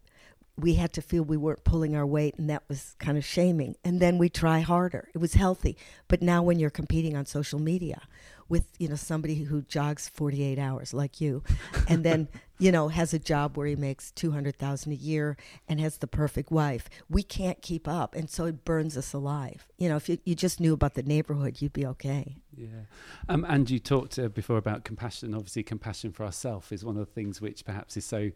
We 0.57 0.75
had 0.75 0.93
to 0.95 1.03
feel 1.03 1.23
we 1.23 1.37
weren't 1.37 1.65
pulling 1.65 1.97
our 1.97 2.07
weight, 2.07 2.35
and 2.37 2.51
that 2.51 2.65
was 2.69 2.95
kind 2.99 3.17
of 3.17 3.25
shaming. 3.25 3.77
And 3.85 4.01
then 4.01 4.19
we 4.19 4.29
try 4.29 4.61
harder. 4.61 5.09
It 5.15 5.19
was 5.19 5.35
healthy. 5.35 5.77
But 6.09 6.23
now, 6.23 6.43
when 6.43 6.59
you're 6.59 6.71
competing 6.71 7.17
on 7.17 7.25
social 7.25 7.59
media 7.59 8.03
with 8.49 8.67
you 8.79 8.89
know 8.89 8.97
somebody 8.97 9.37
who 9.37 9.63
jogs 9.63 10.09
48 10.09 10.59
hours 10.59 10.93
like 10.93 11.21
you, 11.21 11.43
and 11.89 12.05
then 12.05 12.29
you 12.61 12.71
know 12.71 12.89
has 12.89 13.13
a 13.13 13.19
job 13.19 13.57
where 13.57 13.67
he 13.67 13.77
makes 13.77 14.11
200,000 14.13 14.93
a 14.93 14.95
year 14.95 15.37
and 15.69 15.81
has 15.81 15.99
the 15.99 16.07
perfect 16.07 16.51
wife, 16.51 16.89
we 17.09 17.23
can't 17.23 17.61
keep 17.63 17.89
up, 17.89 18.15
and 18.15 18.31
so 18.31 18.45
it 18.45 18.65
burns 18.65 18.97
us 18.97 19.13
alive. 19.13 19.67
You 19.79 19.89
know, 19.89 19.97
if 19.97 20.09
you, 20.09 20.19
you 20.25 20.35
just 20.35 20.61
knew 20.61 20.75
about 20.75 20.95
the 20.95 21.03
neighborhood, 21.03 21.61
you'd 21.61 21.73
be 21.73 21.87
okay. 21.87 22.37
Yeah. 22.55 22.83
Um, 23.29 23.47
and 23.49 23.69
you 23.71 23.79
talked 23.79 24.19
uh, 24.19 24.29
before 24.29 24.59
about 24.59 24.85
compassion. 24.85 25.35
Obviously, 25.35 25.63
compassion 25.63 26.13
for 26.13 26.25
ourselves 26.25 26.71
is 26.71 26.85
one 26.85 26.97
of 26.97 27.07
the 27.07 27.13
things 27.13 27.41
which 27.41 27.65
perhaps 27.65 27.97
is 27.97 28.05
so 28.05 28.31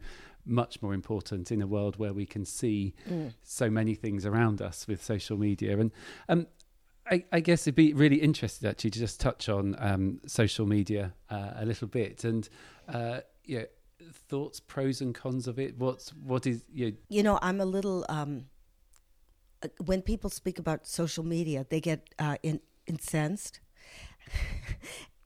much 0.45 0.81
more 0.81 0.93
important 0.93 1.51
in 1.51 1.61
a 1.61 1.67
world 1.67 1.97
where 1.97 2.13
we 2.13 2.25
can 2.25 2.45
see 2.45 2.93
mm. 3.09 3.33
so 3.43 3.69
many 3.69 3.95
things 3.95 4.25
around 4.25 4.61
us 4.61 4.87
with 4.87 5.03
social 5.03 5.37
media. 5.37 5.77
And 5.79 5.91
um, 6.29 6.47
I, 7.09 7.23
I, 7.31 7.39
guess 7.39 7.63
it'd 7.63 7.75
be 7.75 7.93
really 7.93 8.17
interested 8.17 8.67
actually 8.67 8.91
to 8.91 8.99
just 8.99 9.19
touch 9.19 9.49
on 9.49 9.75
um, 9.79 10.21
social 10.27 10.65
media 10.65 11.13
uh, 11.29 11.51
a 11.55 11.65
little 11.65 11.87
bit 11.87 12.23
and 12.23 12.47
uh, 12.87 13.21
yeah, 13.43 13.63
thoughts, 14.29 14.59
pros 14.59 15.01
and 15.01 15.13
cons 15.13 15.47
of 15.47 15.59
it. 15.59 15.77
What's 15.77 16.09
what 16.09 16.45
is 16.47 16.63
you? 16.71 16.91
Know, 16.91 16.97
you 17.09 17.23
know, 17.23 17.39
I'm 17.41 17.61
a 17.61 17.65
little. 17.65 18.05
Um, 18.09 18.45
uh, 19.63 19.67
when 19.85 20.01
people 20.01 20.29
speak 20.29 20.59
about 20.59 20.85
social 20.87 21.23
media, 21.23 21.65
they 21.69 21.79
get 21.79 22.09
uh, 22.19 22.37
in, 22.43 22.59
incensed. 22.87 23.59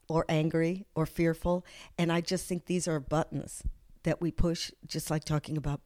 or 0.09 0.25
angry 0.27 0.87
or 0.95 1.05
fearful 1.05 1.63
and 1.97 2.11
i 2.11 2.19
just 2.19 2.47
think 2.47 2.65
these 2.65 2.87
are 2.87 2.99
buttons 2.99 3.61
that 4.01 4.19
we 4.19 4.31
push 4.31 4.71
just 4.87 5.11
like 5.11 5.23
talking 5.23 5.55
about 5.55 5.81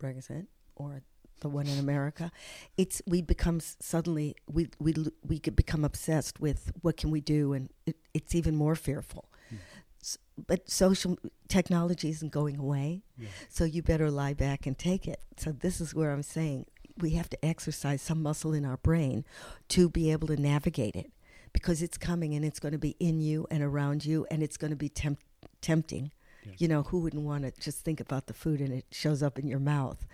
brexit 0.00 0.48
or 0.74 1.02
the 1.42 1.48
one 1.48 1.66
in 1.66 1.78
America, 1.78 2.32
it's 2.78 3.02
we 3.06 3.20
become 3.20 3.60
suddenly 3.60 4.34
we 4.50 4.68
we 4.78 4.94
we 5.26 5.38
become 5.40 5.84
obsessed 5.84 6.40
with 6.40 6.72
what 6.80 6.96
can 6.96 7.10
we 7.10 7.20
do, 7.20 7.52
and 7.52 7.68
it, 7.84 7.96
it's 8.14 8.34
even 8.34 8.56
more 8.56 8.74
fearful. 8.74 9.28
Mm. 9.52 9.58
So, 10.00 10.18
but 10.46 10.70
social 10.70 11.18
technology 11.52 12.08
isn't 12.08 12.32
going 12.32 12.56
away, 12.58 13.02
yeah. 13.18 13.28
so 13.48 13.64
you 13.64 13.82
better 13.82 14.10
lie 14.10 14.34
back 14.34 14.66
and 14.66 14.78
take 14.78 15.06
it. 15.06 15.20
So 15.36 15.52
this 15.52 15.80
is 15.80 15.94
where 15.94 16.10
I'm 16.10 16.22
saying 16.22 16.66
we 16.96 17.10
have 17.10 17.28
to 17.30 17.44
exercise 17.44 18.00
some 18.00 18.22
muscle 18.22 18.54
in 18.54 18.64
our 18.64 18.78
brain 18.78 19.24
to 19.68 19.88
be 19.88 20.10
able 20.12 20.28
to 20.28 20.36
navigate 20.40 20.96
it, 20.96 21.12
because 21.52 21.82
it's 21.82 21.98
coming 21.98 22.34
and 22.34 22.44
it's 22.44 22.58
going 22.58 22.72
to 22.72 22.78
be 22.78 22.96
in 22.98 23.20
you 23.20 23.46
and 23.50 23.62
around 23.62 24.04
you, 24.04 24.26
and 24.30 24.42
it's 24.42 24.56
going 24.56 24.70
to 24.70 24.76
be 24.76 24.88
temp- 24.88 25.18
tempting. 25.60 26.10
Yeah. 26.44 26.52
You 26.58 26.68
know, 26.68 26.82
who 26.84 27.00
wouldn't 27.00 27.22
want 27.22 27.44
to 27.44 27.52
just 27.60 27.84
think 27.84 28.00
about 28.00 28.26
the 28.26 28.34
food 28.34 28.60
and 28.60 28.72
it 28.72 28.86
shows 28.90 29.22
up 29.22 29.38
in 29.38 29.46
your 29.46 29.60
mouth? 29.60 30.06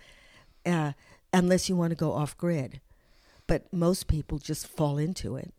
Uh, 0.65 0.91
unless 1.31 1.69
you 1.69 1.75
want 1.75 1.91
to 1.91 1.95
go 1.95 2.11
off 2.11 2.37
grid. 2.37 2.81
But 3.47 3.71
most 3.73 4.07
people 4.07 4.37
just 4.37 4.67
fall 4.67 4.97
into 4.99 5.37
it. 5.37 5.53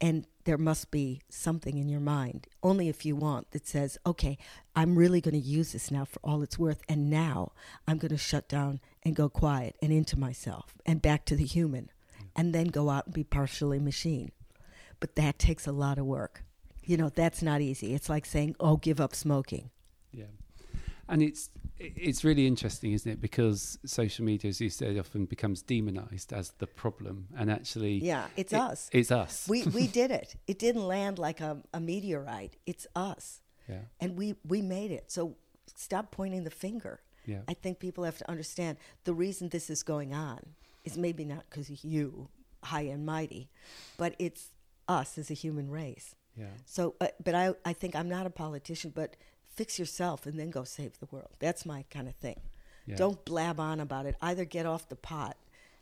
And 0.00 0.26
there 0.44 0.58
must 0.58 0.90
be 0.90 1.20
something 1.28 1.76
in 1.76 1.88
your 1.88 2.00
mind, 2.00 2.46
only 2.62 2.88
if 2.88 3.04
you 3.04 3.14
want, 3.14 3.50
that 3.50 3.66
says, 3.66 3.98
okay, 4.06 4.38
I'm 4.74 4.96
really 4.96 5.20
going 5.20 5.40
to 5.40 5.46
use 5.46 5.72
this 5.72 5.90
now 5.90 6.04
for 6.04 6.18
all 6.24 6.42
it's 6.42 6.58
worth. 6.58 6.82
And 6.88 7.10
now 7.10 7.52
I'm 7.86 7.98
going 7.98 8.10
to 8.10 8.18
shut 8.18 8.48
down 8.48 8.80
and 9.02 9.14
go 9.16 9.28
quiet 9.28 9.76
and 9.82 9.92
into 9.92 10.18
myself 10.18 10.74
and 10.86 11.02
back 11.02 11.24
to 11.26 11.36
the 11.36 11.44
human 11.44 11.90
and 12.34 12.54
then 12.54 12.68
go 12.68 12.90
out 12.90 13.06
and 13.06 13.14
be 13.14 13.24
partially 13.24 13.78
machine. 13.78 14.32
But 14.98 15.16
that 15.16 15.38
takes 15.38 15.66
a 15.66 15.72
lot 15.72 15.98
of 15.98 16.06
work. 16.06 16.44
You 16.84 16.96
know, 16.96 17.10
that's 17.10 17.42
not 17.42 17.60
easy. 17.60 17.94
It's 17.94 18.08
like 18.08 18.24
saying, 18.24 18.56
oh, 18.58 18.76
give 18.76 19.00
up 19.00 19.14
smoking. 19.14 19.70
Yeah 20.12 20.24
and 21.10 21.22
it's 21.22 21.50
it's 21.78 22.24
really 22.24 22.46
interesting, 22.46 22.92
isn't 22.92 23.10
it? 23.10 23.20
Because 23.20 23.78
social 23.84 24.24
media, 24.24 24.48
as 24.48 24.60
you 24.60 24.70
said, 24.70 24.96
often 24.98 25.24
becomes 25.24 25.62
demonized 25.62 26.32
as 26.32 26.52
the 26.58 26.66
problem, 26.66 27.28
and 27.36 27.50
actually, 27.50 27.94
yeah, 27.94 28.26
it's 28.36 28.52
it, 28.52 28.60
us. 28.60 28.90
It's 28.92 29.10
us. 29.10 29.46
We 29.48 29.64
we 29.64 29.86
did 30.00 30.10
it. 30.10 30.36
It 30.46 30.58
didn't 30.58 30.86
land 30.86 31.18
like 31.18 31.40
a, 31.40 31.58
a 31.74 31.80
meteorite. 31.80 32.56
It's 32.66 32.86
us. 32.94 33.42
Yeah. 33.68 33.80
And 34.00 34.16
we 34.16 34.36
we 34.46 34.62
made 34.62 34.90
it. 34.90 35.10
So 35.10 35.36
stop 35.74 36.10
pointing 36.10 36.44
the 36.44 36.50
finger. 36.50 37.00
Yeah. 37.26 37.40
I 37.48 37.54
think 37.54 37.78
people 37.78 38.04
have 38.04 38.18
to 38.18 38.30
understand 38.30 38.78
the 39.04 39.12
reason 39.12 39.50
this 39.50 39.68
is 39.68 39.82
going 39.82 40.14
on 40.14 40.40
is 40.84 40.96
maybe 40.96 41.24
not 41.24 41.44
because 41.48 41.84
you, 41.84 42.28
high 42.64 42.82
and 42.82 43.04
mighty, 43.04 43.50
but 43.98 44.14
it's 44.18 44.50
us 44.88 45.18
as 45.18 45.30
a 45.30 45.34
human 45.34 45.70
race. 45.70 46.14
Yeah. 46.36 46.46
So, 46.64 46.94
uh, 47.00 47.08
but 47.22 47.34
I 47.34 47.54
I 47.64 47.72
think 47.72 47.94
I'm 47.96 48.08
not 48.08 48.26
a 48.26 48.30
politician, 48.30 48.92
but 48.94 49.16
fix 49.50 49.78
yourself 49.78 50.26
and 50.26 50.38
then 50.38 50.50
go 50.50 50.64
save 50.64 50.98
the 50.98 51.06
world. 51.10 51.30
That's 51.38 51.66
my 51.66 51.84
kind 51.90 52.08
of 52.08 52.14
thing. 52.14 52.40
Yeah. 52.86 52.96
Don't 52.96 53.24
blab 53.24 53.60
on 53.60 53.80
about 53.80 54.06
it. 54.06 54.16
Either 54.20 54.44
get 54.44 54.66
off 54.66 54.88
the 54.88 54.96
pot 54.96 55.36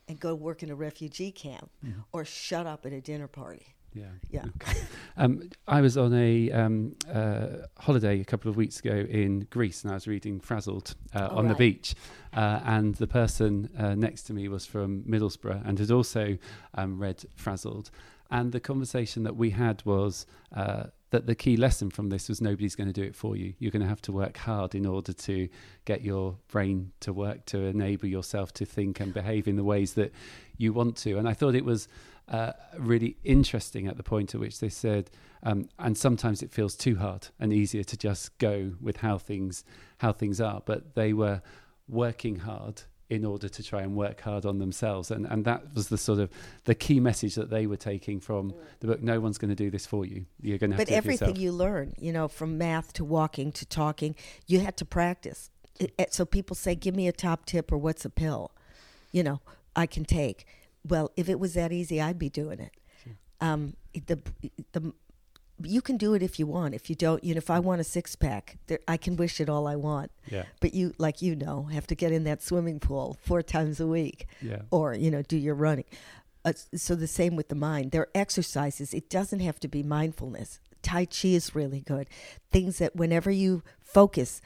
and 0.08 0.18
go 0.18 0.34
work 0.34 0.62
in 0.62 0.70
a 0.70 0.74
refugee 0.74 1.30
camp 1.30 1.70
mm-hmm. 1.84 2.00
or 2.12 2.24
shut 2.24 2.66
up 2.66 2.86
at 2.86 2.92
a 2.92 3.00
dinner 3.00 3.28
party. 3.28 3.74
Yeah. 3.94 4.06
Yeah. 4.30 4.44
um, 5.16 5.50
I 5.66 5.80
was 5.80 5.96
on 5.96 6.14
a 6.14 6.50
um, 6.52 6.96
uh, 7.10 7.46
holiday 7.78 8.20
a 8.20 8.24
couple 8.24 8.50
of 8.50 8.56
weeks 8.56 8.80
ago 8.80 9.06
in 9.08 9.46
Greece 9.50 9.82
and 9.82 9.90
I 9.90 9.94
was 9.94 10.06
reading 10.06 10.40
Frazzled 10.40 10.94
uh, 11.14 11.28
on 11.30 11.46
right. 11.46 11.48
the 11.48 11.54
beach. 11.54 11.94
Uh, 12.32 12.60
and 12.64 12.94
the 12.96 13.06
person 13.06 13.70
uh, 13.78 13.94
next 13.94 14.24
to 14.24 14.34
me 14.34 14.48
was 14.48 14.66
from 14.66 15.02
Middlesbrough 15.04 15.66
and 15.66 15.78
had 15.78 15.90
also 15.90 16.38
um, 16.74 16.98
read 17.00 17.24
Frazzled. 17.34 17.90
And 18.30 18.52
the 18.52 18.60
conversation 18.60 19.22
that 19.22 19.36
we 19.36 19.50
had 19.50 19.84
was 19.86 20.26
uh, 20.54 20.84
that 21.10 21.26
the 21.26 21.34
key 21.34 21.56
lesson 21.56 21.90
from 21.90 22.10
this 22.10 22.28
was 22.28 22.40
nobody's 22.40 22.74
going 22.74 22.86
to 22.86 22.92
do 22.92 23.02
it 23.02 23.14
for 23.14 23.36
you. 23.36 23.54
You're 23.58 23.70
going 23.70 23.82
to 23.82 23.88
have 23.88 24.02
to 24.02 24.12
work 24.12 24.36
hard 24.36 24.74
in 24.74 24.84
order 24.84 25.12
to 25.12 25.48
get 25.84 26.02
your 26.02 26.36
brain 26.48 26.92
to 27.00 27.12
work, 27.12 27.46
to 27.46 27.58
enable 27.64 28.08
yourself 28.08 28.52
to 28.54 28.66
think 28.66 29.00
and 29.00 29.14
behave 29.14 29.48
in 29.48 29.56
the 29.56 29.64
ways 29.64 29.94
that 29.94 30.12
you 30.58 30.72
want 30.72 30.96
to. 30.98 31.16
And 31.16 31.28
I 31.28 31.32
thought 31.32 31.54
it 31.54 31.64
was 31.64 31.88
uh, 32.28 32.52
really 32.76 33.16
interesting 33.24 33.86
at 33.86 33.96
the 33.96 34.02
point 34.02 34.34
at 34.34 34.40
which 34.40 34.60
they 34.60 34.68
said, 34.68 35.10
um, 35.42 35.68
and 35.78 35.96
sometimes 35.96 36.42
it 36.42 36.52
feels 36.52 36.74
too 36.74 36.96
hard 36.96 37.28
and 37.40 37.52
easier 37.52 37.84
to 37.84 37.96
just 37.96 38.36
go 38.38 38.72
with 38.80 38.98
how 38.98 39.16
things 39.16 39.64
how 39.98 40.12
things 40.12 40.40
are. 40.40 40.62
But 40.64 40.94
they 40.94 41.12
were 41.12 41.40
working 41.88 42.40
hard 42.40 42.82
in 43.10 43.24
order 43.24 43.48
to 43.48 43.62
try 43.62 43.82
and 43.82 43.96
work 43.96 44.20
hard 44.20 44.44
on 44.44 44.58
themselves. 44.58 45.10
And 45.10 45.26
and 45.26 45.44
that 45.44 45.74
was 45.74 45.88
the 45.88 45.98
sort 45.98 46.18
of 46.18 46.30
the 46.64 46.74
key 46.74 47.00
message 47.00 47.34
that 47.36 47.50
they 47.50 47.66
were 47.66 47.76
taking 47.76 48.20
from 48.20 48.54
the 48.80 48.86
book 48.88 49.02
no 49.02 49.20
one's 49.20 49.38
going 49.38 49.50
to 49.50 49.54
do 49.54 49.70
this 49.70 49.86
for 49.86 50.04
you. 50.04 50.26
You're 50.40 50.58
going 50.58 50.70
to 50.70 50.76
have 50.76 50.86
to 50.86 50.92
but 50.92 50.96
everything 50.96 51.36
you 51.36 51.52
learn 51.52 51.94
you 51.98 52.12
know 52.12 52.28
from 52.28 52.58
math 52.58 52.92
to 52.94 53.04
walking 53.04 53.52
to 53.52 53.66
talking 53.66 54.14
you 54.46 54.60
had 54.60 54.76
to 54.78 54.84
practice. 54.84 55.50
So 56.10 56.24
people 56.24 56.56
say 56.56 56.74
give 56.74 56.94
me 56.94 57.08
a 57.08 57.12
top 57.12 57.46
tip 57.46 57.70
or 57.72 57.78
what's 57.78 58.04
a 58.04 58.10
pill? 58.10 58.52
You 59.12 59.22
know 59.22 59.40
i 59.74 59.86
can 59.86 60.04
take. 60.04 60.46
Well 60.86 61.10
if 61.16 61.28
it 61.28 61.40
was 61.40 61.54
that 61.54 61.72
easy 61.72 62.00
i'd 62.00 62.18
be 62.18 62.28
doing 62.28 62.60
it. 62.60 62.72
Sure. 63.02 63.12
um, 63.40 63.74
the 64.06 64.20
the 64.72 64.92
you 65.62 65.80
can 65.80 65.96
do 65.96 66.14
it 66.14 66.22
if 66.22 66.38
you 66.38 66.46
want. 66.46 66.74
If 66.74 66.88
you 66.88 66.96
don't, 66.96 67.22
you 67.22 67.34
know, 67.34 67.38
if 67.38 67.50
I 67.50 67.58
want 67.58 67.80
a 67.80 67.84
six 67.84 68.16
pack, 68.16 68.58
there, 68.66 68.78
I 68.86 68.96
can 68.96 69.16
wish 69.16 69.40
it 69.40 69.48
all 69.48 69.66
I 69.66 69.76
want. 69.76 70.10
Yeah. 70.30 70.44
But 70.60 70.74
you, 70.74 70.94
like 70.98 71.22
you 71.22 71.34
know, 71.34 71.64
have 71.64 71.86
to 71.88 71.94
get 71.94 72.12
in 72.12 72.24
that 72.24 72.42
swimming 72.42 72.80
pool 72.80 73.18
four 73.22 73.42
times 73.42 73.80
a 73.80 73.86
week. 73.86 74.26
Yeah. 74.40 74.62
Or 74.70 74.94
you 74.94 75.10
know, 75.10 75.22
do 75.22 75.36
your 75.36 75.54
running. 75.54 75.84
Uh, 76.44 76.52
so 76.74 76.94
the 76.94 77.06
same 77.06 77.36
with 77.36 77.48
the 77.48 77.54
mind. 77.54 77.90
There 77.90 78.02
are 78.02 78.10
exercises. 78.14 78.94
It 78.94 79.10
doesn't 79.10 79.40
have 79.40 79.58
to 79.60 79.68
be 79.68 79.82
mindfulness. 79.82 80.60
Tai 80.82 81.06
Chi 81.06 81.28
is 81.28 81.54
really 81.54 81.80
good. 81.80 82.08
Things 82.50 82.78
that 82.78 82.94
whenever 82.94 83.30
you 83.30 83.62
focus 83.80 84.40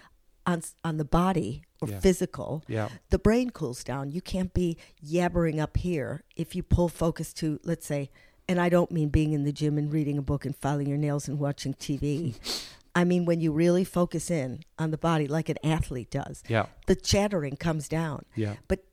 on 0.46 0.62
on 0.82 0.96
the 0.96 1.04
body 1.04 1.62
or 1.80 1.88
yeah. 1.88 2.00
physical, 2.00 2.64
yeah. 2.66 2.88
the 3.10 3.18
brain 3.18 3.50
cools 3.50 3.84
down. 3.84 4.10
You 4.10 4.20
can't 4.20 4.54
be 4.54 4.78
yabbering 5.04 5.60
up 5.60 5.76
here 5.76 6.22
if 6.36 6.54
you 6.56 6.62
pull 6.62 6.88
focus 6.88 7.32
to, 7.34 7.60
let's 7.64 7.86
say 7.86 8.10
and 8.48 8.60
I 8.60 8.68
don't 8.68 8.90
mean 8.90 9.08
being 9.08 9.32
in 9.32 9.44
the 9.44 9.52
gym 9.52 9.78
and 9.78 9.92
reading 9.92 10.18
a 10.18 10.22
book 10.22 10.44
and 10.44 10.56
filing 10.56 10.88
your 10.88 10.98
nails 10.98 11.28
and 11.28 11.38
watching 11.38 11.74
TV. 11.74 12.34
I 12.94 13.04
mean 13.04 13.24
when 13.24 13.40
you 13.40 13.52
really 13.52 13.84
focus 13.84 14.30
in 14.30 14.64
on 14.78 14.90
the 14.90 14.98
body 14.98 15.26
like 15.26 15.48
an 15.48 15.56
athlete 15.64 16.10
does. 16.10 16.42
Yeah. 16.48 16.66
The 16.86 16.94
chattering 16.96 17.56
comes 17.56 17.88
down. 17.88 18.26
Yeah. 18.34 18.56
But 18.68 18.84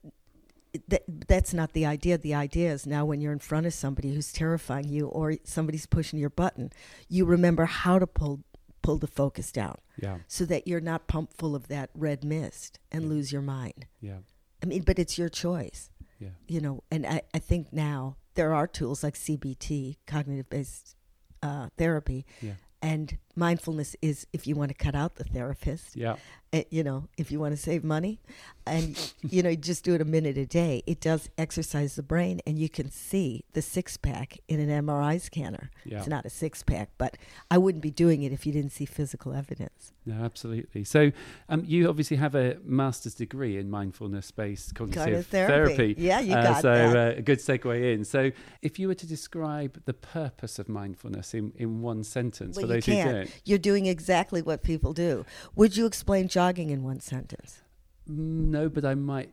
th- 0.89 1.03
that's 1.27 1.53
not 1.53 1.73
the 1.73 1.85
idea. 1.85 2.17
The 2.17 2.33
idea 2.33 2.71
is 2.71 2.85
now 2.85 3.05
when 3.05 3.19
you're 3.19 3.33
in 3.33 3.39
front 3.39 3.65
of 3.65 3.73
somebody 3.73 4.13
who's 4.13 4.31
terrifying 4.31 4.87
you 4.87 5.07
or 5.07 5.35
somebody's 5.43 5.85
pushing 5.85 6.19
your 6.19 6.29
button, 6.29 6.71
you 7.07 7.25
remember 7.25 7.65
how 7.65 7.99
to 7.99 8.07
pull 8.07 8.43
pull 8.81 8.97
the 8.97 9.07
focus 9.07 9.51
down. 9.51 9.77
Yeah. 10.01 10.19
So 10.27 10.45
that 10.45 10.67
you're 10.67 10.79
not 10.79 11.07
pumped 11.07 11.37
full 11.37 11.55
of 11.55 11.67
that 11.67 11.89
red 11.93 12.23
mist 12.23 12.79
and 12.91 13.09
lose 13.09 13.31
your 13.31 13.41
mind. 13.41 13.87
Yeah. 13.99 14.19
I 14.63 14.65
mean, 14.65 14.83
but 14.83 14.99
it's 14.99 15.17
your 15.17 15.29
choice. 15.29 15.89
Yeah. 16.19 16.29
You 16.47 16.61
know, 16.61 16.83
and 16.91 17.05
I, 17.05 17.21
I 17.33 17.39
think 17.39 17.71
now 17.71 18.17
there 18.35 18.53
are 18.53 18.67
tools 18.67 19.03
like 19.03 19.15
CBT, 19.15 19.97
cognitive 20.05 20.49
based 20.49 20.95
uh, 21.41 21.69
therapy, 21.77 22.25
yeah. 22.41 22.53
and 22.81 23.17
mindfulness 23.39 23.95
is 24.01 24.27
if 24.33 24.45
you 24.45 24.55
want 24.55 24.69
to 24.69 24.75
cut 24.75 24.93
out 24.95 25.15
the 25.15 25.23
therapist, 25.23 25.95
Yeah. 25.95 26.17
uh, 26.53 26.61
you 26.69 26.83
know, 26.83 27.07
if 27.17 27.31
you 27.31 27.39
want 27.39 27.53
to 27.55 27.61
save 27.61 27.83
money, 27.83 28.19
and 28.67 29.13
you 29.23 29.41
know, 29.41 29.49
you 29.49 29.55
just 29.57 29.83
do 29.83 29.95
it 29.95 30.01
a 30.01 30.05
minute 30.05 30.37
a 30.37 30.45
day. 30.45 30.83
It 30.85 30.99
does 31.01 31.29
exercise 31.37 31.95
the 31.95 32.03
brain, 32.03 32.41
and 32.45 32.59
you 32.59 32.69
can 32.69 32.91
see 32.91 33.45
the 33.53 33.61
six 33.61 33.97
pack 33.97 34.37
in 34.47 34.59
an 34.59 34.69
MRI 34.85 35.19
scanner. 35.21 35.71
Yeah. 35.85 35.99
It's 35.99 36.07
not 36.07 36.25
a 36.25 36.29
six 36.29 36.61
pack, 36.61 36.89
but 36.97 37.17
I 37.49 37.57
wouldn't 37.57 37.81
be 37.81 37.91
doing 37.91 38.23
it 38.23 38.31
if 38.31 38.45
you 38.45 38.51
didn't 38.53 38.71
see 38.73 38.85
physical 38.85 39.33
evidence. 39.33 39.93
No, 40.05 40.15
absolutely. 40.23 40.83
So, 40.83 41.11
um, 41.49 41.63
you 41.65 41.87
obviously 41.87 42.17
have 42.17 42.33
a 42.35 42.57
master's 42.63 43.13
degree 43.13 43.57
in 43.57 43.69
mindfulness-based 43.69 44.73
cognitive 44.75 45.03
Cognitive 45.03 45.27
therapy. 45.27 45.95
Yeah, 45.97 46.19
you 46.19 46.33
Uh, 46.33 46.41
got 46.43 46.61
so, 46.61 46.73
that. 46.73 47.15
Uh, 47.15 47.19
a 47.19 47.21
good 47.21 47.39
segue 47.39 47.93
in. 47.93 48.03
So, 48.05 48.31
if 48.61 48.79
you 48.79 48.87
were 48.87 48.95
to 48.95 49.07
describe 49.07 49.81
the 49.85 49.93
purpose 49.93 50.57
of 50.57 50.67
mindfulness 50.67 51.33
in, 51.33 51.53
in 51.57 51.81
one 51.81 52.03
sentence 52.03 52.55
Well, 52.57 52.63
for 52.63 52.73
those 52.73 52.85
who 52.85 52.93
don't, 52.93 53.28
You're 53.45 53.57
doing 53.59 53.85
exactly 53.85 54.41
what 54.41 54.63
people 54.63 54.93
do. 54.93 55.25
Would 55.55 55.77
you 55.77 55.85
explain 55.85 56.27
jogging 56.27 56.69
in 56.69 56.83
one 56.83 56.99
sentence? 56.99 57.61
No, 58.07 58.69
but 58.69 58.85
I 58.85 58.95
might 58.95 59.31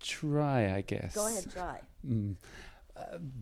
try. 0.00 0.74
I 0.74 0.80
guess. 0.82 1.14
Go 1.14 1.26
ahead, 1.26 1.46
try. 1.52 1.80
Mm. 2.06 2.36
Um, 2.96 3.32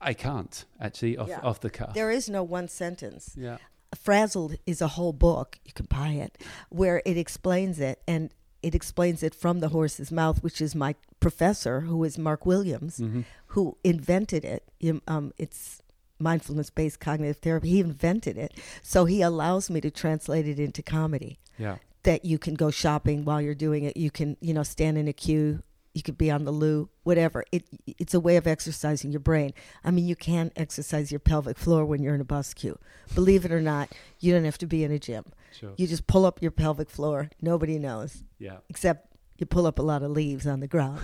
I 0.00 0.12
can't 0.14 0.64
actually 0.80 1.16
off 1.16 1.28
Yeah. 1.28 1.40
off 1.42 1.60
the 1.60 1.70
cuff. 1.70 1.94
There 1.94 2.10
is 2.10 2.28
no 2.28 2.42
one 2.42 2.68
sentence. 2.68 3.32
yeah. 3.36 3.58
Frazzled 3.94 4.56
is 4.66 4.80
a 4.82 4.88
whole 4.88 5.12
book, 5.12 5.58
you 5.64 5.72
can 5.72 5.86
buy 5.86 6.08
it, 6.10 6.36
where 6.68 7.00
it 7.04 7.16
explains 7.16 7.78
it 7.78 8.02
and 8.08 8.34
it 8.60 8.74
explains 8.74 9.22
it 9.22 9.34
from 9.36 9.60
the 9.60 9.68
horse's 9.68 10.10
mouth, 10.10 10.42
which 10.42 10.60
is 10.60 10.74
my 10.74 10.96
professor, 11.20 11.82
who 11.82 12.02
is 12.02 12.18
Mark 12.18 12.44
Williams, 12.44 12.98
hmm 12.98 13.20
who 13.48 13.76
invented 13.84 14.44
it. 14.44 14.64
Um, 15.06 15.32
it's 15.38 15.80
mindfulness 16.18 16.70
based 16.70 17.00
cognitive 17.00 17.38
therapy. 17.38 17.70
He 17.70 17.80
invented 17.80 18.36
it. 18.36 18.52
So 18.82 19.04
he 19.04 19.22
allows 19.22 19.70
me 19.70 19.80
to 19.80 19.90
translate 19.90 20.46
it 20.46 20.58
into 20.58 20.82
comedy. 20.82 21.38
Yeah. 21.58 21.76
That 22.04 22.24
you 22.24 22.38
can 22.38 22.54
go 22.54 22.70
shopping 22.70 23.24
while 23.24 23.40
you're 23.40 23.54
doing 23.54 23.84
it. 23.84 23.96
You 23.96 24.10
can, 24.10 24.36
you 24.40 24.52
know, 24.52 24.62
stand 24.62 24.98
in 24.98 25.08
a 25.08 25.12
queue. 25.12 25.62
You 25.94 26.02
could 26.02 26.18
be 26.18 26.30
on 26.30 26.44
the 26.44 26.50
loo, 26.50 26.90
whatever. 27.04 27.44
It 27.52 27.64
it's 27.86 28.14
a 28.14 28.20
way 28.20 28.36
of 28.36 28.46
exercising 28.46 29.12
your 29.12 29.20
brain. 29.20 29.54
I 29.84 29.90
mean, 29.90 30.06
you 30.06 30.16
can 30.16 30.50
exercise 30.56 31.12
your 31.12 31.20
pelvic 31.20 31.56
floor 31.56 31.84
when 31.84 32.02
you're 32.02 32.16
in 32.16 32.20
a 32.20 32.24
bus 32.24 32.52
queue. 32.52 32.78
Believe 33.14 33.44
it 33.44 33.52
or 33.52 33.60
not, 33.60 33.90
you 34.18 34.32
don't 34.32 34.44
have 34.44 34.58
to 34.58 34.66
be 34.66 34.82
in 34.82 34.90
a 34.90 34.98
gym. 34.98 35.24
Sure. 35.52 35.72
You 35.76 35.86
just 35.86 36.08
pull 36.08 36.26
up 36.26 36.42
your 36.42 36.50
pelvic 36.50 36.90
floor. 36.90 37.30
Nobody 37.40 37.78
knows, 37.78 38.24
yeah. 38.40 38.56
except 38.68 39.13
you 39.36 39.46
pull 39.46 39.66
up 39.66 39.78
a 39.78 39.82
lot 39.82 40.02
of 40.02 40.10
leaves 40.10 40.46
on 40.46 40.60
the 40.60 40.68
ground. 40.68 41.00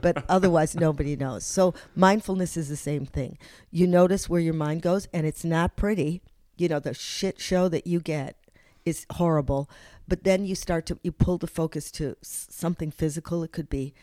but 0.00 0.24
otherwise, 0.28 0.74
nobody 0.74 1.16
knows. 1.16 1.44
So 1.44 1.74
mindfulness 1.94 2.56
is 2.56 2.68
the 2.68 2.76
same 2.76 3.06
thing. 3.06 3.38
You 3.70 3.86
notice 3.86 4.28
where 4.28 4.40
your 4.40 4.54
mind 4.54 4.82
goes, 4.82 5.08
and 5.12 5.26
it's 5.26 5.44
not 5.44 5.76
pretty. 5.76 6.22
You 6.56 6.68
know, 6.68 6.80
the 6.80 6.94
shit 6.94 7.40
show 7.40 7.68
that 7.68 7.86
you 7.86 8.00
get 8.00 8.36
is 8.84 9.06
horrible. 9.12 9.68
But 10.06 10.24
then 10.24 10.44
you 10.44 10.54
start 10.54 10.86
to 10.86 10.98
you 11.02 11.12
pull 11.12 11.38
the 11.38 11.46
focus 11.46 11.90
to 11.92 12.16
something 12.22 12.90
physical. 12.90 13.42
It 13.42 13.52
could 13.52 13.68
be 13.68 13.94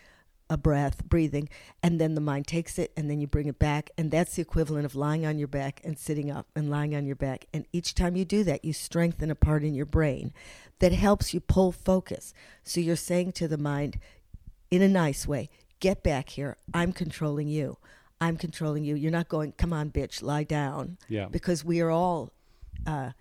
a 0.51 0.58
breath, 0.58 1.05
breathing, 1.05 1.48
and 1.81 2.00
then 2.00 2.13
the 2.13 2.22
mind 2.22 2.46
takes 2.46 2.77
it 2.77 2.91
and 2.98 3.10
then 3.10 3.22
you 3.22 3.25
bring 3.25 3.48
it 3.48 3.58
back. 3.58 3.89
And 3.98 4.12
that's 4.12 4.36
the 4.36 4.41
equivalent 4.41 4.86
of 4.86 4.96
lying 4.96 5.25
on 5.25 5.39
your 5.39 5.48
back 5.48 5.79
and 5.86 5.98
sitting 5.98 6.29
up 6.29 6.46
and 6.53 6.70
lying 6.70 6.93
on 6.93 7.05
your 7.05 7.15
back. 7.15 7.46
And 7.53 7.65
each 7.72 7.96
time 7.96 8.17
you 8.17 8.25
do 8.25 8.43
that, 8.43 8.65
you 8.65 8.74
strengthen 8.74 9.31
a 9.31 9.36
part 9.36 9.63
in 9.63 9.74
your 9.74 9.86
brain 9.86 10.34
that 10.79 10.91
helps 10.91 11.34
you 11.34 11.39
pull 11.39 11.72
focus. 11.72 12.34
So 12.65 12.81
you're 12.81 12.98
saying 12.98 13.31
to 13.34 13.48
the 13.48 13.58
mind, 13.58 13.98
in 14.70 14.81
a 14.81 14.89
nice 14.89 15.25
way, 15.25 15.50
get 15.79 16.03
back 16.03 16.29
here. 16.29 16.58
I'm 16.74 16.91
controlling 16.91 17.48
you. 17.48 17.77
I'm 18.20 18.36
controlling 18.36 18.84
you. 18.84 18.96
You're 18.96 19.10
not 19.10 19.29
going, 19.29 19.53
come 19.53 19.72
on, 19.72 19.89
bitch, 19.89 20.22
lie 20.22 20.43
down. 20.43 20.98
Yeah. 21.08 21.29
Because 21.31 21.63
we 21.63 21.79
are 21.79 21.89
all 21.89 22.34
uh, 22.86 23.12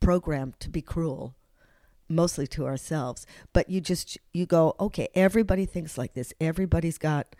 programmed 0.00 0.60
to 0.60 0.68
be 0.68 0.82
cruel 0.82 1.34
mostly 2.08 2.46
to 2.46 2.66
ourselves 2.66 3.26
but 3.52 3.68
you 3.68 3.80
just 3.80 4.18
you 4.32 4.46
go 4.46 4.74
okay 4.80 5.08
everybody 5.14 5.66
thinks 5.66 5.98
like 5.98 6.14
this. 6.14 6.32
Everybody's 6.40 6.98
got 6.98 7.34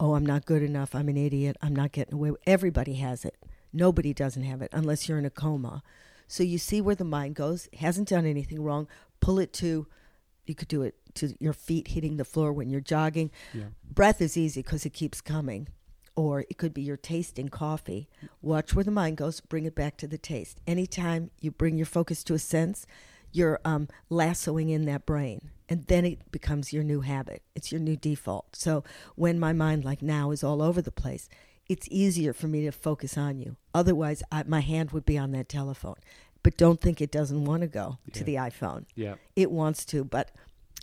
oh 0.00 0.14
i'm 0.14 0.26
not 0.26 0.46
good 0.46 0.62
enough. 0.62 0.94
I'm 0.94 1.08
an 1.08 1.16
idiot. 1.16 1.56
I'm 1.62 1.74
not 1.74 1.92
getting 1.92 2.14
away. 2.14 2.32
Everybody 2.46 2.94
has 2.94 3.24
it. 3.24 3.36
Nobody 3.72 4.12
doesn't 4.12 4.42
have 4.44 4.62
it 4.62 4.70
unless 4.72 5.08
you're 5.08 5.18
in 5.18 5.24
a 5.24 5.30
coma. 5.30 5.82
So 6.28 6.42
you 6.42 6.58
see 6.58 6.80
where 6.80 6.94
the 6.94 7.04
mind 7.04 7.34
goes. 7.34 7.68
Hasn't 7.78 8.08
done 8.08 8.26
anything 8.26 8.62
wrong. 8.62 8.88
Pull 9.20 9.38
it 9.38 9.52
to 9.54 9.86
you 10.44 10.54
could 10.54 10.68
do 10.68 10.82
it 10.82 10.96
to 11.14 11.34
your 11.38 11.52
feet 11.52 11.88
hitting 11.88 12.16
the 12.16 12.24
floor 12.24 12.52
when 12.52 12.70
you're 12.70 12.80
jogging. 12.80 13.30
Yeah. 13.52 13.64
breath 13.88 14.20
is 14.20 14.36
easy 14.36 14.62
because 14.62 14.84
it 14.84 14.90
keeps 14.90 15.20
coming. 15.20 15.68
Or 16.14 16.40
it 16.40 16.58
could 16.58 16.74
be 16.74 16.82
your 16.82 16.98
taste 16.98 17.38
in 17.38 17.48
coffee. 17.48 18.08
Watch 18.42 18.74
where 18.74 18.84
the 18.84 18.90
mind 18.90 19.16
goes. 19.16 19.40
Bring 19.40 19.64
it 19.64 19.74
back 19.74 19.96
to 19.98 20.06
the 20.06 20.18
taste. 20.18 20.60
Anytime 20.66 21.30
you 21.40 21.50
bring 21.50 21.76
your 21.76 21.86
focus 21.86 22.22
to 22.24 22.34
a 22.34 22.38
sense 22.38 22.86
you're 23.32 23.60
um, 23.64 23.88
lassoing 24.10 24.68
in 24.68 24.84
that 24.84 25.06
brain 25.06 25.50
and 25.68 25.86
then 25.86 26.04
it 26.04 26.30
becomes 26.30 26.72
your 26.72 26.82
new 26.84 27.00
habit 27.00 27.42
it's 27.54 27.72
your 27.72 27.80
new 27.80 27.96
default 27.96 28.54
so 28.54 28.84
when 29.16 29.38
my 29.38 29.52
mind 29.52 29.84
like 29.84 30.02
now 30.02 30.30
is 30.30 30.44
all 30.44 30.60
over 30.62 30.80
the 30.82 30.92
place 30.92 31.28
it's 31.68 31.88
easier 31.90 32.32
for 32.32 32.48
me 32.48 32.62
to 32.64 32.72
focus 32.72 33.16
on 33.16 33.38
you 33.38 33.56
otherwise 33.74 34.22
I, 34.30 34.42
my 34.44 34.60
hand 34.60 34.90
would 34.90 35.04
be 35.06 35.16
on 35.18 35.32
that 35.32 35.48
telephone 35.48 35.96
but 36.42 36.56
don't 36.56 36.80
think 36.80 37.00
it 37.00 37.12
doesn't 37.12 37.44
want 37.44 37.62
to 37.62 37.68
go 37.68 37.98
to 38.12 38.24
the 38.24 38.34
iphone 38.34 38.84
Yeah. 38.96 39.14
it 39.36 39.50
wants 39.50 39.84
to, 39.86 40.04
but 40.04 40.32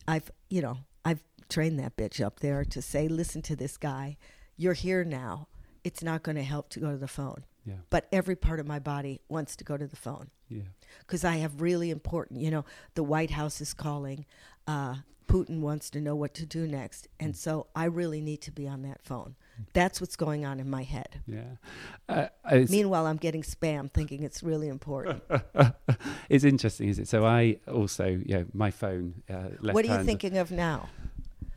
I've, 0.08 0.32
you 0.50 0.62
know, 0.62 0.78
I've 1.06 1.22
trained 1.50 1.78
that 1.80 1.96
bitch 1.98 2.24
up 2.26 2.40
there 2.40 2.64
to 2.66 2.82
say, 2.82 3.08
listen 3.08 3.42
to 3.44 3.56
this 3.56 3.78
guy. 3.78 4.18
You're 4.58 4.74
here 4.74 5.04
now. 5.04 5.50
It's 5.84 6.02
not 6.02 6.24
going 6.24 6.38
to 6.38 6.44
help 6.44 6.70
to 6.70 6.80
go 6.80 6.90
to 6.92 6.98
the 6.98 7.08
phone. 7.08 7.44
Yeah. 7.66 7.76
But 7.92 8.08
every 8.12 8.36
part 8.36 8.60
of 8.60 8.66
my 8.66 8.80
body 8.80 9.20
wants 9.30 9.56
to 9.58 9.64
go 9.64 9.78
to 9.78 9.86
the 9.86 9.96
phone 9.98 10.30
Yeah. 10.48 10.64
Because 11.00 11.24
I 11.24 11.38
have 11.38 11.62
really 11.62 11.90
important, 11.90 12.42
you 12.42 12.52
know, 12.52 12.66
the 12.96 13.04
White 13.04 13.32
House 13.32 13.62
is 13.62 13.74
calling. 13.74 14.26
Uh, 14.68 14.96
Putin 15.30 15.60
wants 15.60 15.92
to 15.92 16.02
know 16.02 16.16
what 16.16 16.34
to 16.34 16.46
do 16.46 16.66
next. 16.68 17.08
And 17.20 17.36
so 17.38 17.68
I 17.76 17.86
really 17.86 18.20
need 18.20 18.42
to 18.42 18.52
be 18.52 18.68
on 18.68 18.82
that 18.82 19.02
phone. 19.04 19.36
That's 19.74 20.02
what's 20.02 20.16
going 20.16 20.46
on 20.46 20.60
in 20.60 20.70
my 20.70 20.84
head. 20.84 21.22
Yeah. 21.28 21.44
Uh, 22.08 22.28
Meanwhile, 22.70 23.06
I'm 23.06 23.18
getting 23.18 23.44
spam 23.44 23.92
thinking 23.92 24.24
it's 24.24 24.42
really 24.42 24.70
important. 24.70 25.22
it's 26.30 26.44
interesting, 26.44 26.90
is 26.90 26.98
it? 26.98 27.08
So 27.08 27.26
I 27.26 27.60
also, 27.72 28.22
yeah, 28.26 28.44
my 28.54 28.72
phone. 28.72 29.22
Uh, 29.30 29.50
what 29.62 29.86
are 29.86 30.00
you 30.00 30.04
thinking 30.04 30.38
of 30.38 30.52
now? 30.52 30.90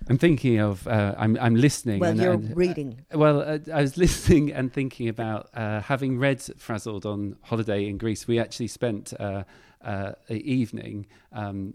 I'm 0.08 0.18
thinking 0.18 0.58
of. 0.58 0.86
Uh, 0.86 1.14
I'm 1.16 1.36
I'm 1.40 1.54
listening. 1.54 2.00
Well, 2.00 2.10
and, 2.10 2.20
you're 2.20 2.32
and- 2.32 2.56
reading. 2.56 3.04
Well, 3.12 3.40
uh, 3.40 3.58
I 3.72 3.82
was 3.82 3.96
listening 4.04 4.52
and 4.52 4.72
thinking 4.72 5.08
about 5.08 5.50
uh, 5.54 5.80
having 5.80 6.18
read 6.18 6.42
Frazzled 6.58 7.06
on 7.06 7.36
holiday 7.42 7.88
in 7.88 7.98
Greece. 7.98 8.26
We 8.26 8.38
actually 8.38 8.68
spent 8.68 9.12
uh, 9.18 9.44
uh, 9.82 10.12
an 10.28 10.36
evening 10.38 11.06
um, 11.32 11.74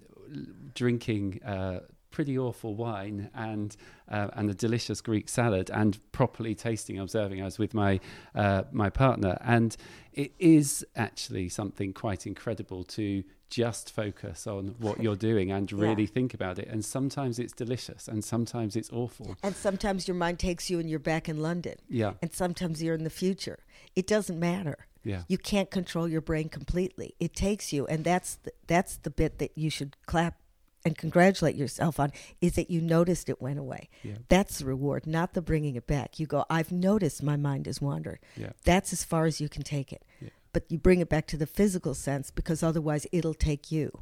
drinking 0.73 1.41
uh, 1.43 1.79
pretty 2.11 2.37
awful 2.37 2.75
wine 2.75 3.29
and 3.35 3.75
uh, 4.09 4.29
and 4.33 4.49
a 4.49 4.53
delicious 4.53 5.01
Greek 5.01 5.29
salad, 5.29 5.69
and 5.71 5.99
properly 6.11 6.55
tasting, 6.55 6.99
observing. 6.99 7.41
I 7.41 7.45
was 7.45 7.59
with 7.59 7.73
my 7.73 7.99
uh, 8.35 8.63
my 8.71 8.89
partner, 8.89 9.37
and 9.41 9.75
it 10.13 10.31
is 10.39 10.85
actually 10.95 11.49
something 11.49 11.93
quite 11.93 12.25
incredible 12.25 12.83
to 12.83 13.23
just 13.49 13.91
focus 13.91 14.45
on 14.47 14.75
what 14.79 15.01
you're 15.01 15.15
doing 15.15 15.51
and 15.51 15.71
Yeah. 15.77 15.77
really 15.81 16.05
think 16.05 16.33
about 16.33 16.59
it. 16.59 16.67
And 16.67 16.83
sometimes 16.83 17.39
it's 17.39 17.53
delicious, 17.53 18.07
and 18.07 18.23
sometimes 18.23 18.75
it's 18.75 18.91
awful. 18.91 19.35
And 19.43 19.55
sometimes 19.55 20.07
your 20.07 20.15
mind 20.15 20.39
takes 20.39 20.69
you 20.69 20.79
and 20.79 20.89
you're 20.89 20.99
back 20.99 21.29
in 21.29 21.41
London. 21.41 21.75
Yeah, 21.89 22.13
And 22.21 22.33
sometimes 22.33 22.81
you're 22.83 22.95
in 22.95 23.03
the 23.03 23.09
future. 23.09 23.59
It 23.95 24.07
doesn't 24.07 24.39
matter. 24.39 24.87
yeah. 25.03 25.23
You 25.27 25.37
can't 25.37 25.71
control 25.71 26.07
your 26.07 26.21
brain 26.21 26.49
completely. 26.49 27.15
It 27.19 27.33
takes 27.35 27.71
you, 27.71 27.85
and 27.87 28.03
that's 28.03 28.35
the, 28.35 28.51
that's 28.67 28.97
the 28.97 29.09
bit 29.09 29.37
that 29.39 29.51
you 29.55 29.69
should 29.69 29.95
clap 30.05 30.35
and 30.85 30.97
congratulate 30.97 31.55
yourself 31.55 31.99
on 31.99 32.11
is 32.39 32.53
that 32.55 32.69
you 32.69 32.79
noticed 32.79 33.27
it 33.29 33.41
went 33.41 33.59
away. 33.59 33.89
Yeah. 34.03 34.13
That's 34.29 34.59
the 34.59 34.65
reward, 34.65 35.05
not 35.05 35.33
the 35.33 35.41
bringing 35.41 35.75
it 35.75 35.85
back. 35.87 36.17
You 36.19 36.27
go, 36.27 36.45
I've 36.49 36.71
noticed 36.71 37.21
my 37.23 37.35
mind 37.35 37.65
has 37.65 37.81
wandered. 37.81 38.19
Yeah. 38.37 38.51
That's 38.63 38.93
as 38.93 39.03
far 39.03 39.25
as 39.25 39.41
you 39.41 39.49
can 39.49 39.63
take 39.63 39.91
it. 39.91 40.03
Yeah. 40.21 40.29
But 40.57 40.71
you 40.71 40.79
bring 40.79 41.01
it 41.01 41.07
back 41.07 41.27
to 41.27 41.37
the 41.37 41.45
physical 41.45 41.93
sense 41.93 42.31
because 42.31 42.63
otherwise 42.63 43.05
it'll 43.11 43.35
take 43.35 43.71
you. 43.71 44.01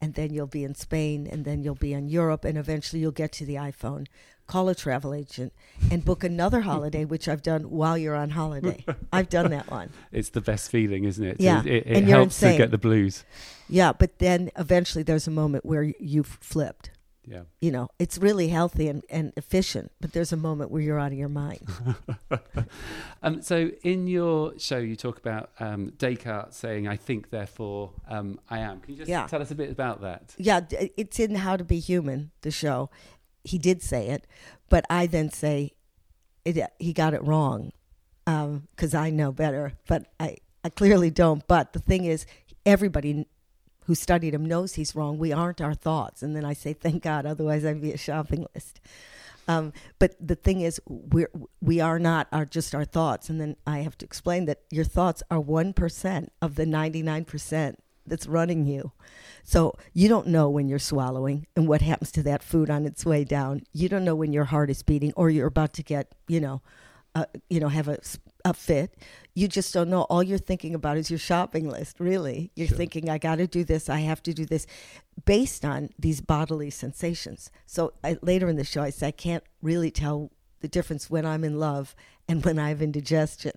And 0.00 0.14
then 0.14 0.32
you'll 0.32 0.46
be 0.46 0.62
in 0.62 0.76
Spain, 0.76 1.26
and 1.26 1.44
then 1.44 1.64
you'll 1.64 1.74
be 1.74 1.92
in 1.92 2.08
Europe, 2.08 2.44
and 2.44 2.56
eventually 2.56 3.02
you'll 3.02 3.10
get 3.10 3.32
to 3.32 3.44
the 3.44 3.56
iPhone. 3.56 4.06
Call 4.46 4.68
a 4.68 4.74
travel 4.76 5.12
agent 5.12 5.52
and 5.90 6.04
book 6.04 6.22
another 6.22 6.60
holiday, 6.60 7.04
which 7.04 7.26
I've 7.26 7.42
done 7.42 7.70
while 7.70 7.98
you're 7.98 8.14
on 8.14 8.30
holiday. 8.30 8.84
I've 9.12 9.28
done 9.28 9.50
that 9.50 9.68
one. 9.68 9.90
It's 10.12 10.28
the 10.28 10.40
best 10.40 10.70
feeling, 10.70 11.02
isn't 11.02 11.24
it? 11.24 11.40
Yeah, 11.40 11.58
It, 11.62 11.66
it, 11.66 11.86
it 11.88 11.96
and 11.96 12.08
you're 12.08 12.18
helps 12.18 12.38
to 12.38 12.56
get 12.56 12.70
the 12.70 12.78
blues. 12.78 13.24
Yeah, 13.68 13.92
but 13.92 14.20
then 14.20 14.52
eventually 14.56 15.02
there's 15.02 15.26
a 15.26 15.32
moment 15.32 15.66
where 15.66 15.82
you've 15.82 16.38
flipped. 16.40 16.92
Yeah. 17.26 17.42
You 17.60 17.70
know, 17.70 17.88
it's 17.98 18.16
really 18.18 18.48
healthy 18.48 18.88
and, 18.88 19.04
and 19.10 19.32
efficient, 19.36 19.92
but 20.00 20.12
there's 20.12 20.32
a 20.32 20.36
moment 20.36 20.70
where 20.70 20.80
you're 20.82 20.98
out 20.98 21.12
of 21.12 21.18
your 21.18 21.28
mind. 21.28 21.60
Um, 23.22 23.42
so 23.42 23.70
in 23.82 24.06
your 24.06 24.58
show, 24.58 24.78
you 24.78 24.96
talk 24.96 25.18
about 25.18 25.50
um, 25.60 25.90
Descartes 25.98 26.56
saying, 26.56 26.88
"I 26.88 26.96
think, 26.96 27.28
therefore 27.28 27.90
um, 28.08 28.40
I 28.48 28.60
am." 28.60 28.80
Can 28.80 28.92
you 28.94 28.98
just 29.00 29.10
Yeah. 29.10 29.26
tell 29.26 29.42
us 29.42 29.50
a 29.50 29.54
bit 29.54 29.70
about 29.70 30.00
that? 30.00 30.34
Yeah, 30.38 30.60
it's 30.70 31.20
in 31.20 31.34
How 31.34 31.58
to 31.58 31.64
Be 31.64 31.78
Human, 31.80 32.30
the 32.40 32.50
show. 32.50 32.88
He 33.44 33.58
did 33.58 33.82
say 33.82 34.08
it, 34.08 34.26
but 34.70 34.86
I 34.88 35.06
then 35.06 35.30
say 35.30 35.72
it, 36.46 36.56
he 36.78 36.94
got 36.94 37.12
it 37.12 37.22
wrong 37.22 37.72
because 38.24 38.94
I 38.94 39.10
know 39.10 39.32
better. 39.32 39.74
But 39.86 40.06
I, 40.18 40.38
I 40.64 40.70
clearly 40.70 41.10
don't. 41.10 41.46
But 41.46 41.74
the 41.74 41.78
thing 41.80 42.06
is, 42.06 42.24
everybody 42.64 43.26
who 43.90 43.96
studied 43.96 44.32
him 44.32 44.46
knows 44.46 44.74
he's 44.74 44.94
wrong. 44.94 45.18
We 45.18 45.32
aren't 45.32 45.60
our 45.60 45.74
thoughts. 45.74 46.22
And 46.22 46.36
then 46.36 46.44
I 46.44 46.52
say, 46.52 46.74
thank 46.74 47.02
God, 47.02 47.26
otherwise 47.26 47.64
I'd 47.64 47.82
be 47.82 47.90
a 47.90 47.96
shopping 47.96 48.46
list. 48.54 48.80
Um, 49.48 49.72
but 49.98 50.14
the 50.24 50.36
thing 50.36 50.60
is, 50.60 50.80
we're 50.86 51.32
we 51.60 51.80
are 51.80 51.98
not 51.98 52.28
our 52.30 52.44
just 52.44 52.72
our 52.72 52.84
thoughts. 52.84 53.28
And 53.28 53.40
then 53.40 53.56
I 53.66 53.78
have 53.78 53.98
to 53.98 54.06
explain 54.06 54.44
that 54.44 54.60
your 54.70 54.84
thoughts 54.84 55.24
are 55.28 55.40
one 55.40 55.72
percent 55.72 56.30
of 56.40 56.54
the 56.54 56.66
ninety 56.66 57.02
nine 57.02 57.24
percent 57.24 57.82
that's 58.06 58.28
running 58.28 58.64
you. 58.64 58.92
So 59.42 59.74
you 59.92 60.08
don't 60.08 60.28
know 60.28 60.48
when 60.48 60.68
you're 60.68 60.78
swallowing 60.78 61.48
and 61.56 61.66
what 61.66 61.82
happens 61.82 62.12
to 62.12 62.22
that 62.22 62.44
food 62.44 62.70
on 62.70 62.86
its 62.86 63.04
way 63.04 63.24
down. 63.24 63.62
You 63.72 63.88
don't 63.88 64.04
know 64.04 64.14
when 64.14 64.32
your 64.32 64.44
heart 64.44 64.70
is 64.70 64.84
beating 64.84 65.12
or 65.16 65.30
you're 65.30 65.48
about 65.48 65.72
to 65.72 65.82
get, 65.82 66.14
you 66.28 66.38
know, 66.38 66.62
uh, 67.14 67.24
you 67.48 67.60
know, 67.60 67.68
have 67.68 67.88
a, 67.88 67.98
a 68.44 68.54
fit. 68.54 68.96
You 69.34 69.48
just 69.48 69.72
don't 69.72 69.90
know. 69.90 70.02
All 70.02 70.22
you're 70.22 70.38
thinking 70.38 70.74
about 70.74 70.96
is 70.96 71.10
your 71.10 71.18
shopping 71.18 71.68
list, 71.68 72.00
really. 72.00 72.50
You're 72.54 72.68
Sure. 72.68 72.76
thinking, 72.76 73.08
I 73.08 73.18
got 73.18 73.36
to 73.36 73.46
do 73.46 73.64
this, 73.64 73.88
I 73.88 74.00
have 74.00 74.22
to 74.24 74.32
do 74.34 74.44
this, 74.44 74.66
based 75.24 75.64
on 75.64 75.90
these 75.98 76.20
bodily 76.20 76.70
sensations. 76.70 77.50
So 77.66 77.92
I, 78.02 78.18
later 78.22 78.48
in 78.48 78.56
the 78.56 78.64
show, 78.64 78.82
I 78.82 78.90
say, 78.90 79.08
I 79.08 79.12
can't 79.12 79.44
really 79.62 79.90
tell 79.90 80.30
the 80.60 80.68
difference 80.68 81.08
when 81.08 81.24
I'm 81.24 81.44
in 81.44 81.58
love 81.58 81.94
and 82.28 82.44
when 82.44 82.58
I 82.58 82.68
have 82.68 82.82
indigestion. 82.82 83.52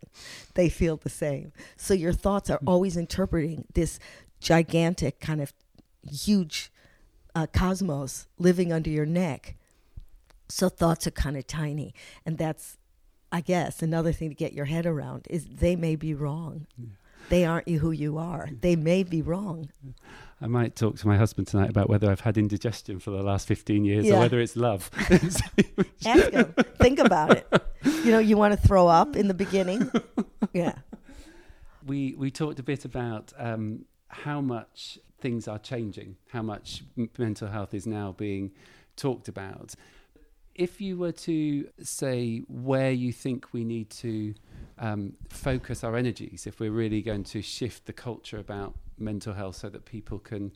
They 0.54 0.70
feel 0.70 0.98
the 0.98 1.10
same. 1.10 1.52
So 1.76 1.94
your 1.94 2.14
thoughts 2.14 2.50
are 2.50 2.62
always 2.66 2.96
interpreting 2.96 3.66
this 3.74 4.00
gigantic, 4.40 5.20
kind 5.20 5.42
of 5.42 5.54
huge 6.10 6.72
uh, 7.36 7.48
cosmos 7.48 8.28
living 8.38 8.72
under 8.72 8.90
your 8.90 9.06
neck. 9.06 9.56
So 10.50 10.70
thoughts 10.70 11.08
are 11.08 11.12
kind 11.12 11.36
of 11.36 11.48
tiny. 11.48 11.94
And 12.26 12.38
that's, 12.38 12.78
I 13.34 13.42
guess, 13.42 13.82
another 13.82 14.12
thing 14.14 14.30
to 14.30 14.36
get 14.36 14.54
your 14.54 14.66
head 14.66 14.86
around 14.86 15.28
is 15.30 15.46
they 15.46 15.76
may 15.76 15.96
be 15.98 16.14
wrong. 16.14 16.68
They 17.30 17.46
aren't 17.46 17.68
you 17.68 17.80
who 17.80 17.92
you 17.92 18.18
are. 18.18 18.48
They 18.62 18.76
may 18.76 19.02
be 19.04 19.22
wrong. 19.22 19.70
I 20.40 20.48
might 20.48 20.76
talk 20.76 20.98
to 21.00 21.08
my 21.08 21.18
husband 21.18 21.48
tonight 21.48 21.70
about 21.70 21.90
whether 21.90 22.12
I've 22.12 22.20
had 22.20 22.38
indigestion 22.38 23.00
for 23.00 23.10
the 23.12 23.24
last 23.24 23.48
15 23.48 23.86
years 23.86 24.06
Yeah. 24.06 24.16
or 24.16 24.20
whether 24.20 24.40
it's 24.40 24.56
love. 24.56 24.92
Ask 26.06 26.32
them. 26.32 26.54
Think 26.80 27.00
about 27.00 27.32
it. 27.38 27.48
You 28.06 28.12
know, 28.12 28.20
you 28.20 28.38
want 28.38 28.54
to 28.60 28.68
throw 28.68 28.88
up 28.88 29.16
in 29.16 29.28
the 29.28 29.34
beginning. 29.34 29.90
Yeah. 30.54 30.76
we 31.88 32.14
we 32.18 32.30
talked 32.30 32.60
a 32.60 32.64
bit 32.64 32.86
about 32.86 33.34
um, 33.38 33.86
how 34.10 34.42
much 34.42 35.00
things 35.20 35.48
are 35.48 35.58
changing, 35.60 36.18
how 36.30 36.42
much 36.44 36.84
m- 36.98 37.10
mental 37.18 37.48
health 37.48 37.74
is 37.74 37.88
now 37.88 38.12
being 38.12 38.52
talked 38.96 39.28
about. 39.28 39.74
If 40.56 40.80
you 40.80 40.98
were 40.98 41.12
to 41.12 41.68
say 41.82 42.44
where 42.48 42.92
you 42.92 43.12
think 43.12 43.54
we 43.54 43.64
need 43.64 43.90
to 43.92 44.36
um, 44.78 45.14
focus 45.30 45.84
our 45.84 45.96
energies, 45.96 46.46
if 46.46 46.60
we're 46.60 46.72
really 46.72 47.02
going 47.02 47.24
to 47.26 47.42
shift 47.42 47.86
the 47.86 47.94
culture 47.94 48.38
about 48.38 48.76
mental 48.98 49.34
health 49.34 49.56
so 49.56 49.70
that 49.70 49.86
people 49.86 50.20
can 50.20 50.52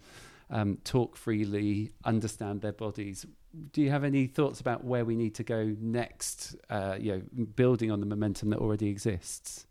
um, 0.49 0.77
talk 0.83 1.15
freely, 1.15 1.91
understand 2.05 2.61
their 2.61 2.73
bodies, 2.73 3.25
do 3.73 3.81
you 3.81 3.89
have 3.89 4.03
any 4.03 4.27
thoughts 4.27 4.59
about 4.59 4.83
where 4.83 5.03
we 5.03 5.15
need 5.15 5.33
to 5.35 5.43
go 5.43 5.75
next? 5.79 6.55
Uh, 6.69 6.97
you 6.99 7.11
know, 7.11 7.45
building 7.55 7.91
on 7.91 7.99
the 7.99 8.05
momentum 8.05 8.49
that 8.51 8.59
already 8.59 8.89
exists. 8.89 9.65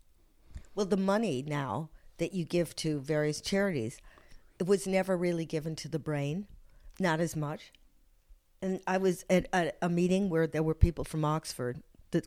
Well, 0.75 0.85
the 0.85 0.97
money 0.97 1.43
now 1.45 1.89
that 2.17 2.33
you 2.33 2.45
give 2.45 2.75
to 2.77 2.99
various 2.99 3.41
charities, 3.41 3.97
it 4.59 4.67
was 4.67 4.87
never 4.87 5.15
really 5.15 5.45
given 5.45 5.75
to 5.77 5.87
the 5.87 5.99
brain, 5.99 6.47
not 6.99 7.19
as 7.19 7.35
much. 7.35 7.71
And 8.61 8.79
I 8.87 8.97
was 8.97 9.25
at 9.29 9.47
a, 9.53 9.71
a 9.81 9.89
meeting 9.89 10.29
where 10.29 10.47
there 10.47 10.63
were 10.63 10.73
people 10.73 11.03
from 11.03 11.23
Oxford, 11.23 11.81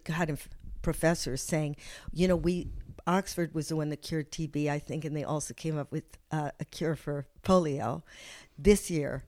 kind 0.05 0.31
of 0.31 0.49
professors 0.83 1.43
saying, 1.43 1.77
you 2.13 2.29
know, 2.29 2.37
we 2.37 2.69
Oxford 3.07 3.55
was 3.55 3.69
the 3.69 3.77
one 3.77 3.89
that 3.91 4.03
cured 4.03 4.31
TB, 4.31 4.69
I 4.69 4.79
think, 4.79 5.05
and 5.05 5.17
they 5.17 5.25
also 5.25 5.55
came 5.55 5.79
up 5.79 5.91
with 5.91 6.05
uh, 6.31 6.51
a 6.61 6.65
cure 6.65 6.95
for 6.95 7.27
polio. 7.43 8.03
This 8.59 8.91
year, 8.91 9.25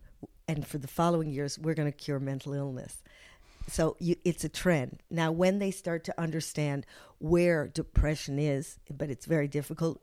and 0.46 0.66
for 0.66 0.78
the 0.78 0.88
following 0.88 1.30
years, 1.30 1.58
we're 1.58 1.74
going 1.74 1.90
to 1.90 1.96
cure 1.96 2.20
mental 2.20 2.52
illness. 2.52 3.02
So 3.68 3.96
you, 3.98 4.16
it's 4.24 4.44
a 4.44 4.48
trend. 4.48 5.00
Now, 5.10 5.32
when 5.32 5.58
they 5.58 5.70
start 5.70 6.04
to 6.04 6.20
understand 6.20 6.84
where 7.18 7.68
depression 7.68 8.38
is, 8.38 8.78
but 8.90 9.08
it's 9.08 9.26
very 9.26 9.48
difficult, 9.48 10.00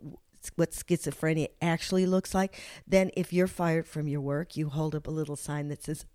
what 0.56 0.72
schizophrenia 0.72 1.50
actually 1.62 2.06
looks 2.06 2.34
like, 2.34 2.60
then 2.88 3.12
if 3.16 3.34
you're 3.34 3.48
fired 3.48 3.88
from 3.88 4.08
your 4.08 4.22
work, 4.22 4.56
you 4.56 4.70
hold 4.70 4.96
up 4.96 5.08
a 5.08 5.12
little 5.12 5.36
sign 5.36 5.68
that 5.68 5.84
says, 5.84 6.06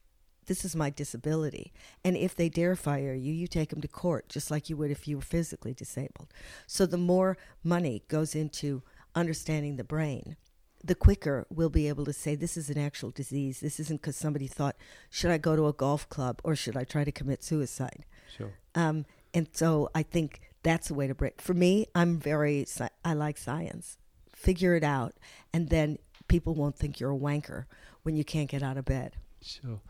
this 0.47 0.65
is 0.65 0.77
my 0.77 0.91
disability. 0.91 1.73
And 2.05 2.17
if 2.17 2.35
they 2.35 2.49
dare 2.49 2.77
fire 2.77 3.15
you, 3.15 3.33
you 3.33 3.47
take 3.47 3.71
them 3.71 3.81
to 3.81 3.89
court, 3.89 4.29
just 4.29 4.51
like 4.51 4.69
you 4.69 4.77
would 4.77 4.91
if 4.91 5.09
you 5.09 5.17
were 5.17 5.23
physically 5.23 5.75
disabled. 5.75 6.33
So 6.67 6.87
the 6.87 6.97
more 6.97 7.37
money 7.63 8.03
goes 8.09 8.35
into 8.35 8.83
understanding 9.15 9.77
the 9.77 9.85
brain, 9.85 10.37
the 10.83 10.95
quicker 10.95 11.47
we'll 11.49 11.71
be 11.71 11.89
able 11.89 12.05
to 12.05 12.13
say 12.13 12.35
this 12.35 12.57
is 12.57 12.69
an 12.69 12.79
actual 12.79 13.11
disease. 13.11 13.61
This 13.61 13.81
isn't 13.81 14.03
because 14.03 14.17
somebody 14.17 14.47
thought, 14.47 14.77
should 15.09 15.31
I 15.31 15.39
go 15.39 15.57
to 15.57 15.67
a 15.67 15.73
golf 15.73 16.09
club 16.09 16.41
or 16.45 16.55
should 16.55 16.77
I 16.77 16.85
try 16.85 17.05
to 17.05 17.13
commit 17.13 17.43
suicide? 17.43 18.05
Sure. 18.37 18.53
Um, 18.75 19.07
and 19.33 19.49
so 19.53 19.91
I 19.95 20.03
think 20.03 20.41
that's 20.63 20.91
a 20.91 20.95
way 20.95 21.07
to 21.07 21.15
break. 21.15 21.41
For 21.41 21.55
me, 21.55 21.87
I'm 21.95 22.19
very, 22.19 22.67
I 23.05 23.15
like 23.15 23.39
science. 23.39 23.99
Figure 24.35 24.75
it 24.75 24.85
out, 24.85 25.15
and 25.53 25.71
then 25.71 25.99
people 26.29 26.55
won't 26.55 26.77
think 26.77 27.01
you're 27.01 27.13
a 27.13 27.19
wanker 27.19 27.65
when 28.03 28.17
you 28.17 28.25
can't 28.25 28.51
get 28.51 28.63
out 28.63 28.77
of 28.77 28.85
bed. 28.85 29.17
Sure. 29.45 29.81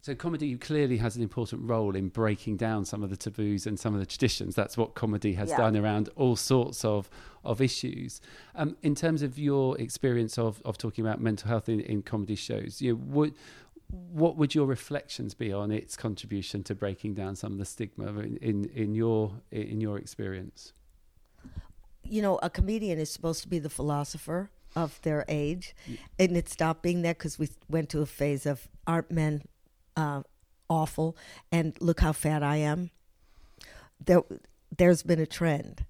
So 0.00 0.14
comedy 0.14 0.56
clearly 0.56 0.96
has 0.96 1.16
an 1.16 1.22
important 1.22 1.68
role 1.68 1.94
in 1.94 2.08
breaking 2.08 2.56
down 2.56 2.84
some 2.84 3.02
of 3.02 3.10
the 3.10 3.16
taboos 3.16 3.66
and 3.66 3.78
some 3.78 3.92
of 3.94 4.00
the 4.00 4.06
traditions. 4.06 4.54
That's 4.54 4.76
what 4.76 4.94
comedy 4.94 5.34
has 5.34 5.50
Yeah. 5.50 5.58
done 5.58 5.76
around 5.76 6.08
all 6.16 6.36
sorts 6.36 6.84
of 6.84 7.10
of 7.44 7.60
issues. 7.60 8.20
Um, 8.54 8.76
in 8.82 8.94
terms 8.94 9.20
of 9.22 9.36
your 9.38 9.76
experience 9.80 10.38
of, 10.38 10.62
of 10.64 10.78
talking 10.78 11.04
about 11.04 11.20
mental 11.20 11.48
health 11.48 11.68
in, 11.68 11.80
in 11.80 12.02
comedy 12.02 12.36
shows, 12.36 12.80
you 12.80 12.92
know, 12.92 12.98
what 12.98 13.32
what 13.90 14.36
would 14.36 14.54
your 14.54 14.66
reflections 14.66 15.34
be 15.34 15.52
on 15.52 15.70
its 15.70 15.96
contribution 15.96 16.62
to 16.64 16.74
breaking 16.74 17.12
down 17.14 17.36
some 17.36 17.52
of 17.52 17.58
the 17.58 17.66
stigma 17.66 18.06
in, 18.20 18.38
in, 18.38 18.64
in 18.74 18.94
your 18.94 19.42
in 19.50 19.80
your 19.80 19.98
experience? 19.98 20.72
you 22.04 22.20
know, 22.20 22.38
a 22.42 22.50
comedian 22.50 22.98
is 22.98 23.10
supposed 23.10 23.42
to 23.42 23.48
be 23.48 23.58
the 23.58 23.70
philosopher 23.70 24.50
of 24.74 25.00
their 25.02 25.24
age, 25.28 25.74
and 26.18 26.36
it 26.36 26.48
stopped 26.48 26.82
being 26.82 27.02
that 27.02 27.18
because 27.18 27.38
we 27.38 27.48
went 27.68 27.88
to 27.90 28.00
a 28.00 28.06
phase 28.06 28.46
of 28.46 28.68
aren't 28.86 29.10
men 29.10 29.42
uh, 29.96 30.22
awful, 30.68 31.16
and 31.50 31.76
look 31.80 32.00
how 32.00 32.12
fat 32.12 32.42
I 32.42 32.56
am. 32.56 32.90
There, 34.04 34.22
there's 34.76 35.02
been 35.02 35.20
a 35.20 35.26
trend, 35.26 35.84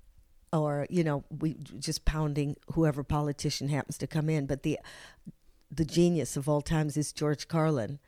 or 0.53 0.87
you 0.90 1.05
know, 1.05 1.25
we 1.31 1.55
just 1.79 2.05
pounding 2.05 2.57
whoever 2.75 3.03
politician 3.03 3.68
happens 3.68 3.99
to 3.99 4.07
come 4.07 4.29
in, 4.29 4.47
but 4.47 4.62
the 4.62 4.79
the 5.71 5.85
genius 5.85 6.37
of 6.37 6.49
all 6.49 6.61
times 6.61 6.97
is 6.97 7.12
George 7.12 7.49
Carlin, 7.49 7.99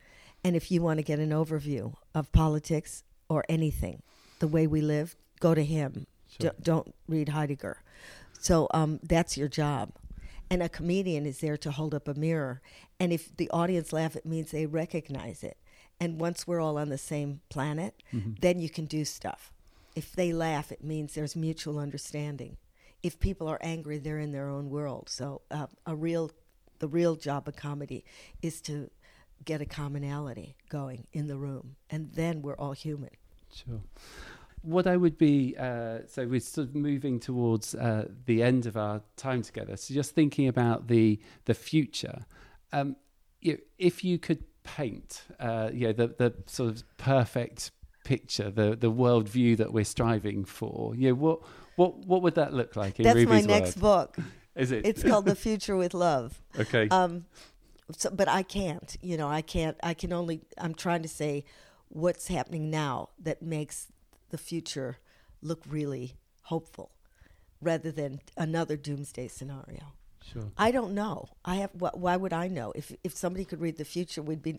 and 0.43 0.55
if 0.55 0.69
you 0.69 0.81
want 0.81 0.99
to 0.99 1.03
get 1.03 1.19
an 1.19 1.31
overview 1.31 1.93
of 2.13 2.31
politics 2.31 3.03
or 3.29 3.43
anything, 3.49 4.03
the 4.39 4.47
way 4.47 4.67
we 4.67 4.81
live, 4.81 5.15
go 5.39 5.55
to 5.55 5.63
him. 5.63 6.05
Sure. 6.27 6.51
D- 6.51 6.57
don't 6.61 6.93
read 7.07 7.29
Heidegger. 7.29 7.81
So 8.39 8.67
um, 8.73 8.99
that's 9.01 9.37
your 9.37 9.47
job. 9.47 9.91
And 10.49 10.61
a 10.61 10.69
comedian 10.69 11.25
is 11.25 11.39
there 11.39 11.57
to 11.57 11.71
hold 11.71 11.93
up 11.93 12.07
a 12.07 12.13
mirror. 12.13 12.61
And 12.99 13.11
if 13.11 13.35
the 13.35 13.49
audience 13.49 13.91
laugh, 13.91 14.15
it 14.15 14.25
means 14.25 14.51
they 14.51 14.65
recognize 14.65 15.43
it. 15.43 15.57
And 15.99 16.19
once 16.19 16.45
we're 16.45 16.61
all 16.61 16.77
on 16.77 16.89
the 16.89 16.97
same 16.97 17.41
planet, 17.49 18.03
then 18.41 18.59
you 18.59 18.69
can 18.69 18.85
do 18.85 19.05
stuff. 19.05 19.51
If 19.95 20.11
they 20.11 20.33
laugh, 20.33 20.71
it 20.71 20.83
means 20.83 21.13
there's 21.13 21.35
mutual 21.35 21.79
understanding. 21.79 22.57
If 23.01 23.19
people 23.19 23.47
are 23.47 23.59
angry, 23.61 23.97
they're 23.97 24.19
in 24.19 24.31
their 24.31 24.49
own 24.49 24.69
world. 24.69 25.09
So 25.09 25.41
uh, 25.49 25.67
a 25.85 25.95
real, 25.95 26.31
the 26.79 26.87
real 26.87 27.15
job 27.15 27.47
of 27.47 27.55
comedy 27.55 28.03
is 28.41 28.61
to 28.61 28.89
get 29.43 29.61
a 29.61 29.65
commonality 29.65 30.55
going 30.69 31.07
in 31.13 31.27
the 31.27 31.37
room, 31.37 31.75
and 31.89 32.11
then 32.13 32.41
we're 32.41 32.55
all 32.55 32.73
human. 32.73 33.11
Sure. 33.53 33.81
What 34.65 34.87
I 34.87 34.97
would 34.97 35.17
be, 35.17 35.55
uh, 35.57 35.99
so 36.07 36.27
we're 36.27 36.39
sort 36.39 36.69
of 36.69 36.75
moving 36.75 37.19
towards 37.19 37.75
uh, 37.75 38.07
the 38.25 38.41
end 38.41 38.65
of 38.65 38.75
our 38.75 39.01
time 39.15 39.41
together. 39.41 39.77
So 39.77 39.93
just 39.93 40.15
thinking 40.15 40.47
about 40.47 40.87
the 40.87 41.19
the 41.45 41.53
future, 41.53 42.25
um, 42.73 42.95
you, 43.41 43.59
if 43.77 44.03
you 44.03 44.17
could 44.17 44.43
paint, 44.63 45.23
uh, 45.39 45.69
you 45.71 45.87
know, 45.87 45.93
the 45.93 46.07
the 46.07 46.33
sort 46.47 46.71
of 46.71 46.97
perfect 46.97 47.71
picture, 48.03 48.49
the 48.49 48.75
the 48.75 48.89
world 48.89 49.29
view 49.29 49.55
that 49.57 49.71
we're 49.71 49.85
striving 49.85 50.45
for, 50.45 50.95
you 50.95 51.09
know, 51.09 51.15
what 51.15 51.39
what 51.75 51.97
what 52.05 52.21
would 52.21 52.35
that 52.35 52.53
look 52.53 52.75
like 52.75 52.99
in 52.99 53.03
That's 53.03 53.15
Ruby's 53.15 53.47
my 53.47 53.59
next 53.59 53.79
book. 53.79 54.17
Is 54.55 54.71
it? 54.71 54.85
It's 54.85 55.03
called 55.03 55.25
The 55.25 55.35
Future 55.35 55.75
with 55.75 55.93
Love. 55.93 56.41
okay. 56.59 56.87
Um, 56.89 57.25
so, 57.91 58.09
but 58.09 58.29
I 58.29 58.41
can't. 58.41 58.95
You 59.01 59.17
know, 59.17 59.27
I 59.27 59.41
can't. 59.41 59.77
I 59.83 59.93
can 59.93 60.13
only. 60.13 60.41
I'm 60.57 60.73
trying 60.73 61.01
to 61.01 61.09
say 61.09 61.43
what's 61.89 62.27
happening 62.27 62.69
now 62.69 63.09
that 63.19 63.41
makes 63.41 63.87
the 64.35 64.43
future 64.51 64.91
look 65.41 65.61
really 65.77 66.07
hopeful, 66.53 66.89
rather 67.61 67.91
than 67.91 68.19
another 68.37 68.75
doomsday 68.87 69.27
scenario. 69.29 69.83
sure. 70.31 70.49
I 70.57 70.71
don't 70.77 70.93
know. 70.93 71.17
I 71.53 71.55
have. 71.61 71.71
wh- 71.81 71.97
Why 72.05 72.15
would 72.17 72.33
I 72.33 72.47
know? 72.57 72.67
If 72.81 72.87
if 73.03 73.13
somebody 73.15 73.45
could 73.45 73.61
read 73.61 73.77
the 73.77 73.85
future, 73.95 74.21
we'd 74.27 74.41
be. 74.49 74.53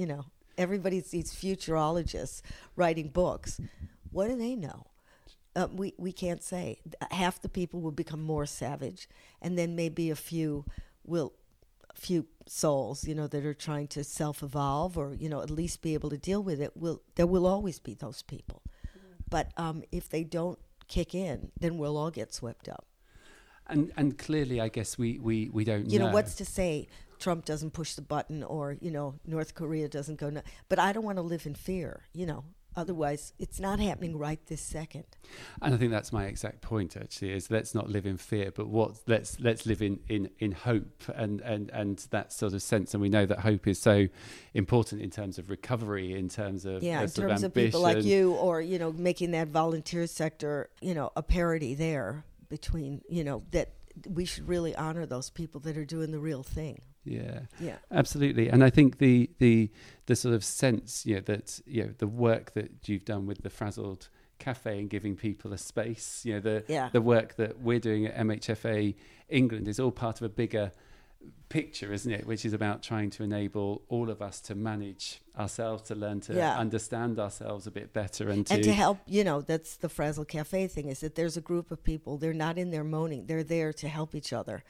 You 0.00 0.06
know, 0.06 0.22
everybody's 0.64 1.10
these 1.10 1.32
futurologists 1.42 2.42
writing 2.76 3.08
books. 3.22 3.60
What 4.12 4.28
do 4.28 4.36
they 4.36 4.56
know? 4.56 4.80
Uh, 5.56 5.68
we 5.80 5.94
we 6.06 6.12
can't 6.12 6.42
say. 6.42 6.64
Half 7.10 7.42
the 7.42 7.48
people 7.48 7.80
will 7.80 7.96
become 8.02 8.22
more 8.22 8.46
savage, 8.46 9.08
and 9.42 9.56
then 9.58 9.74
maybe 9.82 10.10
a 10.10 10.16
few 10.16 10.64
will, 11.04 11.32
few 11.94 12.26
souls, 12.46 13.06
you 13.08 13.14
know, 13.14 13.26
that 13.28 13.44
are 13.44 13.54
trying 13.68 13.88
to 13.88 14.02
self 14.04 14.42
evolve 14.42 14.96
or 14.98 15.14
you 15.22 15.28
know 15.28 15.42
at 15.42 15.50
least 15.60 15.82
be 15.82 15.94
able 15.94 16.10
to 16.10 16.18
deal 16.30 16.42
with 16.42 16.60
it. 16.60 16.72
Will 16.76 16.98
there 17.16 17.26
will 17.34 17.46
always 17.46 17.78
be 17.80 17.94
those 17.94 18.22
people, 18.22 18.62
but 19.30 19.52
um, 19.56 19.82
if 19.90 20.08
they 20.08 20.24
don't 20.24 20.58
kick 20.88 21.14
in, 21.14 21.52
then 21.58 21.78
we'll 21.78 21.96
all 21.96 22.10
get 22.10 22.34
swept 22.34 22.68
up. 22.68 22.84
And 23.66 23.92
and 23.96 24.18
clearly, 24.18 24.60
I 24.60 24.68
guess 24.68 24.98
we 24.98 25.18
we 25.18 25.48
we 25.48 25.64
don't. 25.64 25.88
You 25.88 26.00
know, 26.00 26.08
know 26.08 26.12
what's 26.12 26.34
to 26.36 26.44
say 26.44 26.88
Trump 27.20 27.44
doesn't 27.44 27.70
push 27.70 27.94
the 27.94 28.02
button 28.02 28.42
or 28.42 28.76
you 28.80 28.90
know 28.90 29.14
North 29.24 29.54
Korea 29.54 29.88
doesn't 29.88 30.16
go. 30.16 30.28
No- 30.28 30.42
but 30.68 30.78
I 30.80 30.92
don't 30.92 31.04
want 31.04 31.18
to 31.18 31.22
live 31.22 31.46
in 31.46 31.54
fear. 31.54 32.02
You 32.12 32.26
know, 32.26 32.44
otherwise 32.74 33.32
it's 33.38 33.60
not 33.60 33.78
happening 33.78 34.16
right 34.16 34.40
this 34.46 34.62
second. 34.62 35.04
And 35.60 35.74
I 35.74 35.76
think 35.76 35.90
that's 35.90 36.12
my 36.12 36.24
exact 36.24 36.62
point. 36.62 36.96
Actually, 36.96 37.32
is 37.32 37.50
let's 37.50 37.74
not 37.74 37.88
live 37.88 38.06
in 38.06 38.16
fear, 38.16 38.50
but 38.50 38.68
what 38.68 39.00
let's 39.06 39.38
let's 39.40 39.66
live 39.66 39.82
in 39.82 40.00
in 40.08 40.30
in 40.38 40.52
hope 40.52 41.04
and 41.14 41.40
and 41.42 41.70
and 41.70 41.98
that 42.10 42.32
sort 42.32 42.54
of 42.54 42.62
sense. 42.62 42.94
And 42.94 43.02
we 43.02 43.08
know 43.08 43.26
that 43.26 43.40
hope 43.40 43.66
is 43.66 43.80
so 43.80 44.08
important 44.54 45.02
in 45.02 45.10
terms 45.10 45.38
of 45.38 45.50
recovery, 45.50 46.14
in 46.14 46.28
terms 46.28 46.64
of 46.64 46.82
Yeah, 46.82 47.02
in 47.02 47.10
terms 47.10 47.42
of 47.42 47.50
of 47.50 47.54
people 47.54 47.80
like 47.80 48.04
you, 48.04 48.32
or 48.32 48.60
you 48.60 48.78
know, 48.78 48.92
making 48.92 49.32
that 49.32 49.48
volunteer 49.48 50.06
sector, 50.06 50.70
you 50.80 50.94
know, 50.94 51.10
a 51.16 51.22
parity 51.22 51.74
there 51.74 52.24
between, 52.48 53.02
you 53.08 53.22
know, 53.24 53.42
that 53.50 53.72
we 54.08 54.24
should 54.24 54.48
really 54.48 54.74
honor 54.74 55.06
those 55.06 55.30
people 55.30 55.60
that 55.60 55.76
are 55.76 55.84
doing 55.84 56.10
the 56.10 56.18
real 56.18 56.42
thing. 56.42 56.80
Yeah. 57.04 57.40
Yeah. 57.58 57.76
Absolutely, 57.90 58.48
and 58.48 58.62
I 58.62 58.70
think 58.70 58.98
the 58.98 59.30
the 59.38 59.70
the 60.06 60.16
sort 60.16 60.34
of 60.34 60.44
sense, 60.44 61.06
you 61.06 61.14
know, 61.16 61.20
that 61.22 61.60
you 61.66 61.84
know 61.84 61.90
the 61.98 62.06
work 62.06 62.52
that 62.54 62.88
you've 62.88 63.04
done 63.04 63.26
with 63.26 63.42
the 63.42 63.50
Frazzled 63.50 64.08
Cafe 64.38 64.78
and 64.78 64.88
giving 64.90 65.16
people 65.16 65.52
a 65.52 65.58
space, 65.58 66.22
you 66.24 66.34
know, 66.34 66.40
the 66.40 66.64
Yeah. 66.68 66.90
the 66.92 67.00
work 67.00 67.36
that 67.36 67.60
we're 67.60 67.78
doing 67.80 68.06
at 68.06 68.16
MHFA 68.16 68.94
England 69.28 69.68
is 69.68 69.78
all 69.80 69.90
part 69.92 70.16
of 70.20 70.24
a 70.24 70.28
bigger 70.28 70.72
picture, 71.50 71.92
isn't 71.92 72.10
it? 72.12 72.26
Which 72.26 72.44
is 72.44 72.52
about 72.52 72.82
trying 72.82 73.10
to 73.10 73.22
enable 73.22 73.82
all 73.88 74.08
of 74.08 74.22
us 74.22 74.40
to 74.42 74.54
manage 74.54 75.20
ourselves, 75.38 75.82
to 75.84 75.94
learn 75.94 76.20
to 76.22 76.34
Yeah. 76.34 76.56
understand 76.58 77.18
ourselves 77.18 77.66
a 77.66 77.70
bit 77.70 77.92
better, 77.92 78.30
and 78.30 78.46
to, 78.46 78.54
and 78.54 78.64
to 78.64 78.72
help 78.72 78.98
you 79.06 79.24
know 79.24 79.40
that's 79.42 79.76
the 79.76 79.88
Frazzled 79.88 80.28
Cafe 80.28 80.66
thing 80.68 80.88
is 80.88 81.00
that 81.00 81.14
there's 81.16 81.36
a 81.36 81.40
group 81.40 81.70
of 81.70 81.82
people 81.82 82.16
they're 82.18 82.32
not 82.34 82.56
in 82.58 82.70
there 82.70 82.84
moaning 82.84 83.26
they're 83.26 83.42
there 83.44 83.72
to 83.74 83.88
help 83.88 84.14
each 84.14 84.32
other 84.32 84.62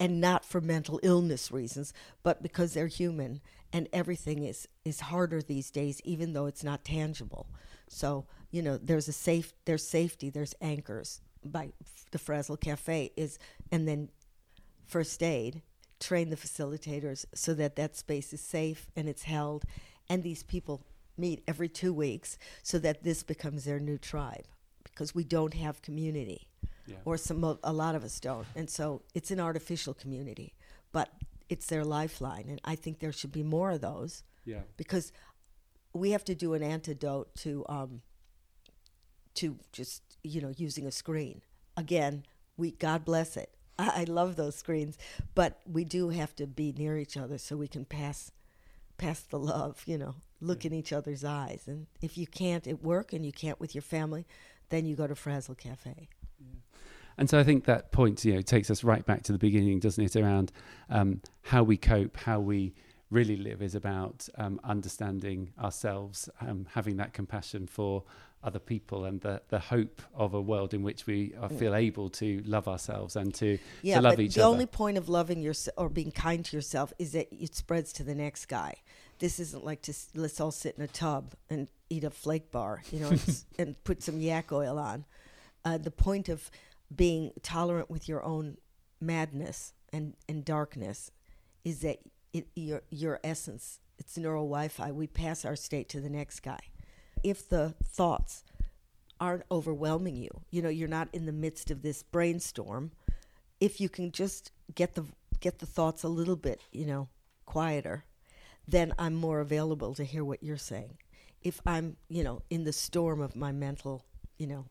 and 0.00 0.20
not 0.20 0.44
for 0.44 0.60
mental 0.60 1.00
illness 1.02 1.50
reasons 1.50 1.92
but 2.22 2.42
because 2.42 2.74
they're 2.74 2.86
human 2.86 3.40
and 3.72 3.88
everything 3.92 4.44
is 4.44 4.68
is 4.84 5.00
harder 5.00 5.42
these 5.42 5.70
days 5.70 6.00
even 6.04 6.32
though 6.32 6.46
it's 6.46 6.64
not 6.64 6.84
tangible. 6.84 7.48
So 7.88 8.26
you 8.50 8.62
know 8.62 8.78
there's 8.78 9.08
a 9.08 9.12
safe 9.12 9.52
there's 9.64 9.86
safety 9.86 10.30
there's 10.30 10.54
anchors 10.60 11.20
by 11.44 11.70
the 12.10 12.18
Frazzled 12.18 12.60
Cafe 12.60 13.12
is 13.16 13.38
and 13.70 13.86
then 13.86 14.08
first 14.86 15.22
aid 15.22 15.62
train 16.00 16.30
the 16.30 16.36
facilitators 16.36 17.24
so 17.34 17.54
that 17.54 17.76
that 17.76 17.96
space 17.96 18.32
is 18.32 18.40
safe 18.40 18.88
and 18.96 19.08
it's 19.08 19.24
held. 19.24 19.64
And 20.08 20.22
these 20.22 20.42
people 20.42 20.84
meet 21.16 21.42
every 21.48 21.68
two 21.68 21.92
weeks 21.92 22.38
so 22.62 22.78
that 22.78 23.02
this 23.02 23.22
becomes 23.22 23.64
their 23.64 23.80
new 23.80 23.98
tribe 23.98 24.44
because 24.84 25.14
we 25.14 25.24
don't 25.24 25.54
have 25.54 25.82
community 25.82 26.47
Yeah. 26.88 26.96
or 27.04 27.16
some 27.16 27.44
a 27.62 27.72
lot 27.72 27.94
of 27.94 28.02
us 28.02 28.18
don't. 28.18 28.46
And 28.56 28.68
so 28.68 29.02
it's 29.14 29.30
an 29.30 29.40
artificial 29.40 29.94
community 29.94 30.54
but 30.92 31.10
it's 31.48 31.66
their 31.66 31.84
lifeline. 31.84 32.46
And 32.48 32.60
i 32.64 32.74
think 32.74 32.98
there 32.98 33.12
should 33.12 33.32
be 33.32 33.42
more 33.42 33.70
of 33.72 33.80
those 33.80 34.22
yeah, 34.44 34.60
because 34.78 35.12
we 35.92 36.12
have 36.12 36.24
to 36.24 36.34
do 36.34 36.54
an 36.54 36.62
antidote 36.62 37.34
to 37.36 37.64
um, 37.68 38.00
to 39.34 39.58
just 39.72 40.02
you 40.22 40.40
know 40.40 40.52
using 40.56 40.86
a 40.86 40.92
screen. 40.92 41.42
Again 41.76 42.24
we 42.56 42.72
god 42.72 43.04
bless 43.04 43.36
it. 43.36 43.50
I, 43.78 43.88
I 44.00 44.04
love 44.04 44.36
those 44.36 44.56
screens 44.56 44.96
but 45.34 45.60
we 45.70 45.84
do 45.84 46.08
have 46.10 46.34
to 46.36 46.46
be 46.46 46.72
near 46.72 46.96
each 46.96 47.16
other 47.16 47.38
so 47.38 47.56
we 47.56 47.68
can 47.68 47.84
pass 47.84 48.30
pass 48.96 49.20
the 49.20 49.38
love 49.38 49.82
you 49.86 49.98
know 49.98 50.14
look 50.40 50.64
in 50.64 50.72
each 50.72 50.92
other's 50.92 51.24
eyes. 51.24 51.62
And 51.66 51.86
if 52.00 52.16
you 52.16 52.26
can't 52.26 52.66
at 52.66 52.82
work 52.82 53.12
and 53.12 53.26
you 53.26 53.32
can't 53.32 53.60
with 53.60 53.74
your 53.74 53.82
family 53.82 54.26
then 54.70 54.86
you 54.86 54.96
go 54.96 55.06
to 55.06 55.14
Frazzled 55.14 55.58
Cafe 55.58 56.08
And 57.16 57.28
so 57.28 57.38
I 57.38 57.42
think 57.42 57.64
that 57.64 57.90
point, 57.90 58.24
you 58.24 58.34
know, 58.34 58.42
takes 58.42 58.70
us 58.70 58.84
right 58.84 59.04
back 59.04 59.24
to 59.24 59.32
the 59.32 59.38
beginning, 59.38 59.80
doesn't 59.80 60.04
it? 60.04 60.14
Around 60.14 60.52
um, 60.88 61.20
how 61.42 61.64
we 61.64 61.76
cope, 61.76 62.16
how 62.16 62.38
we 62.38 62.74
really 63.10 63.36
live, 63.36 63.60
is 63.60 63.74
about 63.74 64.28
um, 64.36 64.60
understanding 64.62 65.50
ourselves, 65.60 66.28
um, 66.40 66.68
having 66.74 66.96
that 66.98 67.12
compassion 67.12 67.66
for 67.66 68.04
other 68.44 68.60
people, 68.60 69.04
and 69.04 69.20
the 69.22 69.42
the 69.48 69.58
hope 69.58 70.00
of 70.14 70.32
a 70.32 70.40
world 70.40 70.72
in 70.72 70.84
which 70.84 71.06
we 71.08 71.34
uh, 71.40 71.48
feel 71.48 71.74
able 71.74 72.08
to 72.08 72.40
love 72.46 72.68
ourselves 72.68 73.16
and 73.16 73.34
to 73.34 73.58
yeah 73.82 73.96
to 73.96 74.02
love 74.02 74.14
but 74.14 74.20
each 74.22 74.34
the 74.36 74.42
other. 74.44 74.52
only 74.52 74.66
point 74.66 74.96
of 74.96 75.08
loving 75.08 75.42
yourself 75.42 75.74
or 75.76 75.88
being 75.88 76.12
kind 76.12 76.44
to 76.44 76.56
yourself 76.56 76.92
is 77.00 77.10
that 77.12 77.26
it 77.32 77.52
spreads 77.56 77.92
to 77.94 78.04
the 78.04 78.14
next 78.14 78.46
guy 78.46 78.76
this 79.18 79.40
isn't 79.40 79.64
like 79.64 79.82
to 79.82 79.90
s- 79.90 80.06
let's 80.14 80.40
all 80.40 80.52
sit 80.52 80.76
in 80.76 80.84
a 80.84 80.86
tub 80.86 81.34
and 81.50 81.66
eat 81.90 82.04
a 82.04 82.10
flake 82.10 82.52
bar 82.52 82.80
you 82.92 83.00
know 83.00 83.08
and, 83.08 83.18
s- 83.18 83.44
and 83.58 83.82
put 83.82 84.04
some 84.04 84.20
yak 84.20 84.52
oil 84.52 84.78
on 84.78 85.04
uh, 85.68 85.76
the 85.76 85.90
point 85.90 86.28
of 86.28 86.50
being 86.94 87.32
tolerant 87.42 87.90
with 87.90 88.08
your 88.08 88.24
own 88.24 88.56
madness 89.00 89.74
and, 89.92 90.14
and 90.26 90.44
darkness 90.44 91.10
is 91.62 91.80
that 91.80 91.98
it, 92.32 92.46
your 92.54 92.82
your 92.90 93.20
essence 93.22 93.80
it's 93.98 94.16
neural 94.16 94.44
wi-fi. 94.44 94.92
We 94.92 95.06
pass 95.06 95.44
our 95.44 95.56
state 95.56 95.88
to 95.90 96.00
the 96.00 96.08
next 96.08 96.40
guy. 96.40 96.60
If 97.22 97.48
the 97.48 97.74
thoughts 97.84 98.44
aren't 99.20 99.42
overwhelming 99.50 100.14
you 100.14 100.30
you 100.48 100.62
know 100.62 100.68
you're 100.68 100.86
not 100.86 101.08
in 101.12 101.26
the 101.26 101.32
midst 101.32 101.72
of 101.72 101.82
this 101.82 102.04
brainstorm 102.04 102.92
if 103.58 103.80
you 103.80 103.88
can 103.88 104.12
just 104.12 104.52
get 104.76 104.94
the 104.94 105.04
get 105.40 105.58
the 105.58 105.66
thoughts 105.66 106.04
a 106.04 106.08
little 106.08 106.36
bit 106.36 106.60
you 106.70 106.86
know 106.86 107.08
quieter 107.44 108.04
then 108.68 108.94
i'm 108.96 109.16
more 109.16 109.40
available 109.40 109.92
to 109.92 110.04
hear 110.04 110.24
what 110.24 110.40
you're 110.40 110.56
saying. 110.56 110.98
If 111.42 111.60
i'm 111.66 111.96
you 112.08 112.22
know 112.22 112.42
in 112.48 112.62
the 112.62 112.72
storm 112.72 113.20
of 113.20 113.34
my 113.34 113.50
mental 113.50 114.04
you 114.38 114.46
know 114.46 114.66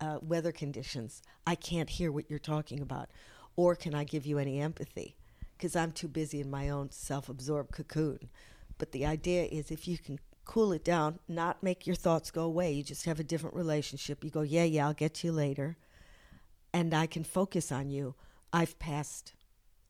uh, 0.00 0.18
weather 0.22 0.52
conditions 0.52 1.22
i 1.46 1.54
can't 1.54 1.90
hear 1.90 2.10
what 2.12 2.28
you're 2.30 2.38
talking 2.38 2.80
about. 2.80 3.10
Or 3.56 3.74
can 3.74 3.94
i 3.94 4.04
give 4.04 4.26
you 4.26 4.38
any 4.38 4.60
empathy? 4.60 5.16
Because 5.56 5.76
i'm 5.76 5.92
too 5.92 6.08
busy 6.08 6.40
in 6.40 6.50
my 6.50 6.68
own 6.70 6.90
self-absorbed 6.90 7.72
cocoon. 7.72 8.30
But 8.78 8.92
the 8.92 9.04
idea 9.06 9.44
is 9.44 9.70
if 9.70 9.86
you 9.86 9.98
can 9.98 10.18
cool 10.44 10.72
it 10.72 10.84
down 10.84 11.18
not 11.28 11.62
make 11.62 11.86
your 11.86 11.94
thoughts 11.96 12.30
go 12.30 12.42
away 12.42 12.72
you 12.72 12.82
just 12.82 13.04
have 13.04 13.20
a 13.20 13.24
different 13.24 13.54
relationship. 13.56 14.24
You 14.24 14.30
go 14.30 14.42
yeah 14.42 14.64
yeah 14.64 14.86
i'll 14.86 14.94
get 14.94 15.14
to 15.14 15.28
you 15.28 15.32
later. 15.32 15.76
And 16.72 16.94
I 16.94 17.06
can 17.06 17.24
focus 17.24 17.72
on 17.72 17.90
you, 17.90 18.14
I've 18.52 18.78
passed, 18.78 19.34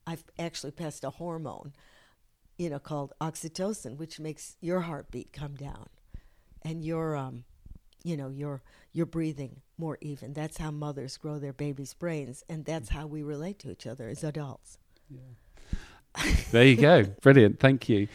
I've 0.07 0.23
actually 0.39 0.71
passed 0.71 1.03
a 1.03 1.11
hormone, 1.11 1.73
you 2.57 2.69
know, 2.71 2.79
called 2.79 3.13
oxytocin, 3.21 3.97
which 3.97 4.19
makes 4.19 4.57
your 4.61 4.81
heartbeat 4.81 5.31
come 5.31 5.53
down, 5.55 5.89
and 6.63 6.83
your, 6.83 7.15
um, 7.15 7.43
you 8.03 8.17
know, 8.17 8.29
your 8.29 8.63
your 8.93 9.05
breathing 9.05 9.61
more 9.81 9.97
even. 9.99 10.31
That's 10.33 10.57
how 10.57 10.71
mothers 10.71 11.17
grow 11.17 11.39
their 11.39 11.51
babies' 11.53 11.93
brains, 11.95 12.43
and 12.47 12.63
that's 12.63 12.89
how 12.89 13.07
we 13.07 13.23
relate 13.23 13.59
to 13.59 13.71
each 13.71 13.87
other 13.87 14.07
as 14.07 14.23
adults. 14.23 14.77
there 16.51 16.65
you 16.65 16.77
go, 16.77 17.03
brilliant, 17.21 17.59
thank 17.59 17.89
you. 17.89 18.07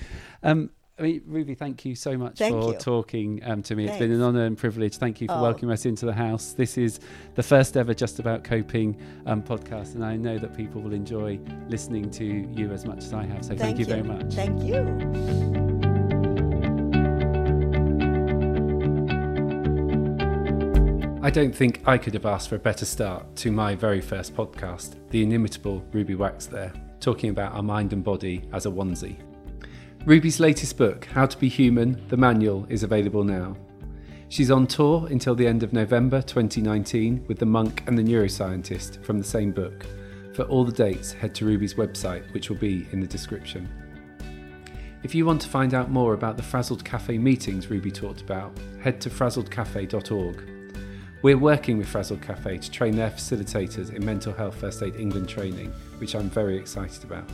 Um, 0.42 0.70
I 0.98 1.02
mean, 1.02 1.22
Ruby, 1.26 1.54
thank 1.54 1.84
you 1.84 1.94
so 1.94 2.16
much 2.16 2.38
Thank 2.38 2.54
for 2.54 2.72
you. 2.72 2.78
talking 2.78 3.42
um, 3.44 3.62
to 3.64 3.76
me. 3.76 3.86
It's 3.86 3.98
been 3.98 4.12
an 4.12 4.22
honour 4.22 4.46
and 4.46 4.56
privilege. 4.56 4.96
Thank 4.96 5.20
you 5.20 5.26
for 5.28 5.34
Oh. 5.34 5.42
welcoming 5.42 5.74
us 5.74 5.84
into 5.84 6.06
the 6.06 6.14
house. 6.14 6.54
This 6.54 6.78
is 6.78 7.00
the 7.34 7.42
first 7.42 7.76
ever 7.76 7.92
Just 7.92 8.18
About 8.18 8.44
Coping 8.44 8.96
um, 9.26 9.42
podcast, 9.42 9.94
and 9.94 10.02
I 10.02 10.16
know 10.16 10.38
that 10.38 10.56
people 10.56 10.80
will 10.80 10.94
enjoy 10.94 11.38
listening 11.68 12.10
to 12.12 12.24
you 12.24 12.72
as 12.72 12.86
much 12.86 12.98
as 13.04 13.12
I 13.12 13.26
have. 13.26 13.44
So 13.44 13.54
thank, 13.54 13.78
you 13.78 13.84
very 13.84 14.02
much. 14.02 14.32
Thank 14.32 14.62
you. 14.62 15.65
I 21.26 21.30
don't 21.30 21.52
think 21.52 21.82
I 21.84 21.98
could 21.98 22.14
have 22.14 22.24
asked 22.24 22.48
for 22.48 22.54
a 22.54 22.60
better 22.60 22.84
start 22.84 23.34
to 23.34 23.50
my 23.50 23.74
very 23.74 24.00
first 24.00 24.32
podcast, 24.36 24.94
the 25.10 25.24
inimitable 25.24 25.84
Ruby 25.90 26.14
Wax 26.14 26.46
there, 26.46 26.72
talking 27.00 27.30
about 27.30 27.52
our 27.52 27.64
mind 27.64 27.92
and 27.92 28.04
body 28.04 28.48
as 28.52 28.64
a 28.64 28.70
onesie. 28.70 29.16
Ruby's 30.04 30.38
latest 30.38 30.78
book, 30.78 31.06
How 31.06 31.26
to 31.26 31.36
Be 31.36 31.48
Human, 31.48 32.00
the 32.06 32.16
manual, 32.16 32.64
is 32.68 32.84
available 32.84 33.24
now. 33.24 33.56
She's 34.28 34.52
on 34.52 34.68
tour 34.68 35.08
until 35.10 35.34
the 35.34 35.48
end 35.48 35.64
of 35.64 35.72
November 35.72 36.22
2019 36.22 37.24
with 37.26 37.40
The 37.40 37.44
Monk 37.44 37.82
and 37.88 37.98
the 37.98 38.04
Neuroscientist 38.04 39.04
from 39.04 39.18
the 39.18 39.24
same 39.24 39.50
book. 39.50 39.84
For 40.32 40.44
all 40.44 40.64
the 40.64 40.70
dates, 40.70 41.10
head 41.10 41.34
to 41.34 41.44
Ruby's 41.44 41.74
website, 41.74 42.32
which 42.34 42.50
will 42.50 42.58
be 42.58 42.86
in 42.92 43.00
the 43.00 43.06
description. 43.08 43.68
If 45.02 45.12
you 45.12 45.26
want 45.26 45.40
to 45.42 45.48
find 45.48 45.74
out 45.74 45.90
more 45.90 46.14
about 46.14 46.36
the 46.36 46.44
Frazzled 46.44 46.84
Cafe 46.84 47.18
meetings 47.18 47.68
Ruby 47.68 47.90
talked 47.90 48.20
about, 48.20 48.56
head 48.80 49.00
to 49.00 49.10
frazzledcafe.org. 49.10 50.55
We're 51.26 51.36
working 51.36 51.76
with 51.76 51.88
Frazzled 51.88 52.22
Cafe 52.22 52.56
to 52.56 52.70
train 52.70 52.94
their 52.94 53.10
facilitators 53.10 53.92
in 53.92 54.04
mental 54.04 54.32
health 54.32 54.54
first 54.54 54.80
aid 54.84 54.94
England 54.94 55.28
training, 55.28 55.72
which 55.98 56.14
I'm 56.14 56.30
very 56.30 56.56
excited 56.56 57.02
about. 57.02 57.28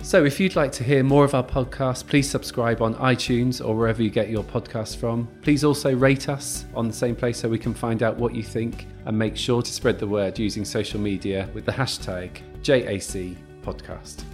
So, 0.00 0.24
if 0.24 0.40
you'd 0.40 0.56
like 0.56 0.72
to 0.72 0.84
hear 0.84 1.02
more 1.02 1.22
of 1.22 1.34
our 1.34 1.44
podcast, 1.44 2.06
please 2.06 2.30
subscribe 2.30 2.80
on 2.80 2.94
iTunes 2.94 3.62
or 3.62 3.76
wherever 3.76 4.02
you 4.02 4.08
get 4.08 4.30
your 4.30 4.42
podcasts 4.42 4.96
from. 4.96 5.28
Please 5.42 5.64
also 5.64 5.94
rate 5.94 6.30
us 6.30 6.64
on 6.74 6.88
the 6.88 6.94
same 6.94 7.14
place 7.14 7.38
so 7.38 7.46
we 7.46 7.58
can 7.58 7.74
find 7.74 8.02
out 8.02 8.16
what 8.16 8.34
you 8.34 8.42
think 8.42 8.86
and 9.04 9.18
make 9.18 9.36
sure 9.36 9.60
to 9.60 9.70
spread 9.70 9.98
the 9.98 10.06
word 10.06 10.38
using 10.38 10.64
social 10.64 10.98
media 10.98 11.46
with 11.52 11.66
the 11.66 11.72
hashtag 11.72 12.40
JAC 12.62 13.36
podcast. 13.60 14.24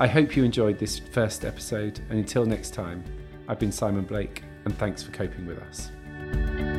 I 0.00 0.08
hope 0.08 0.34
you 0.34 0.42
enjoyed 0.42 0.80
this 0.80 0.98
first 0.98 1.44
episode, 1.44 2.00
and 2.10 2.18
until 2.18 2.44
next 2.44 2.74
time, 2.74 3.04
I've 3.46 3.60
been 3.60 3.70
Simon 3.70 4.04
Blake, 4.04 4.42
and 4.64 4.76
thanks 4.78 5.00
for 5.00 5.12
coping 5.12 5.46
with 5.46 5.60
us. 5.60 6.73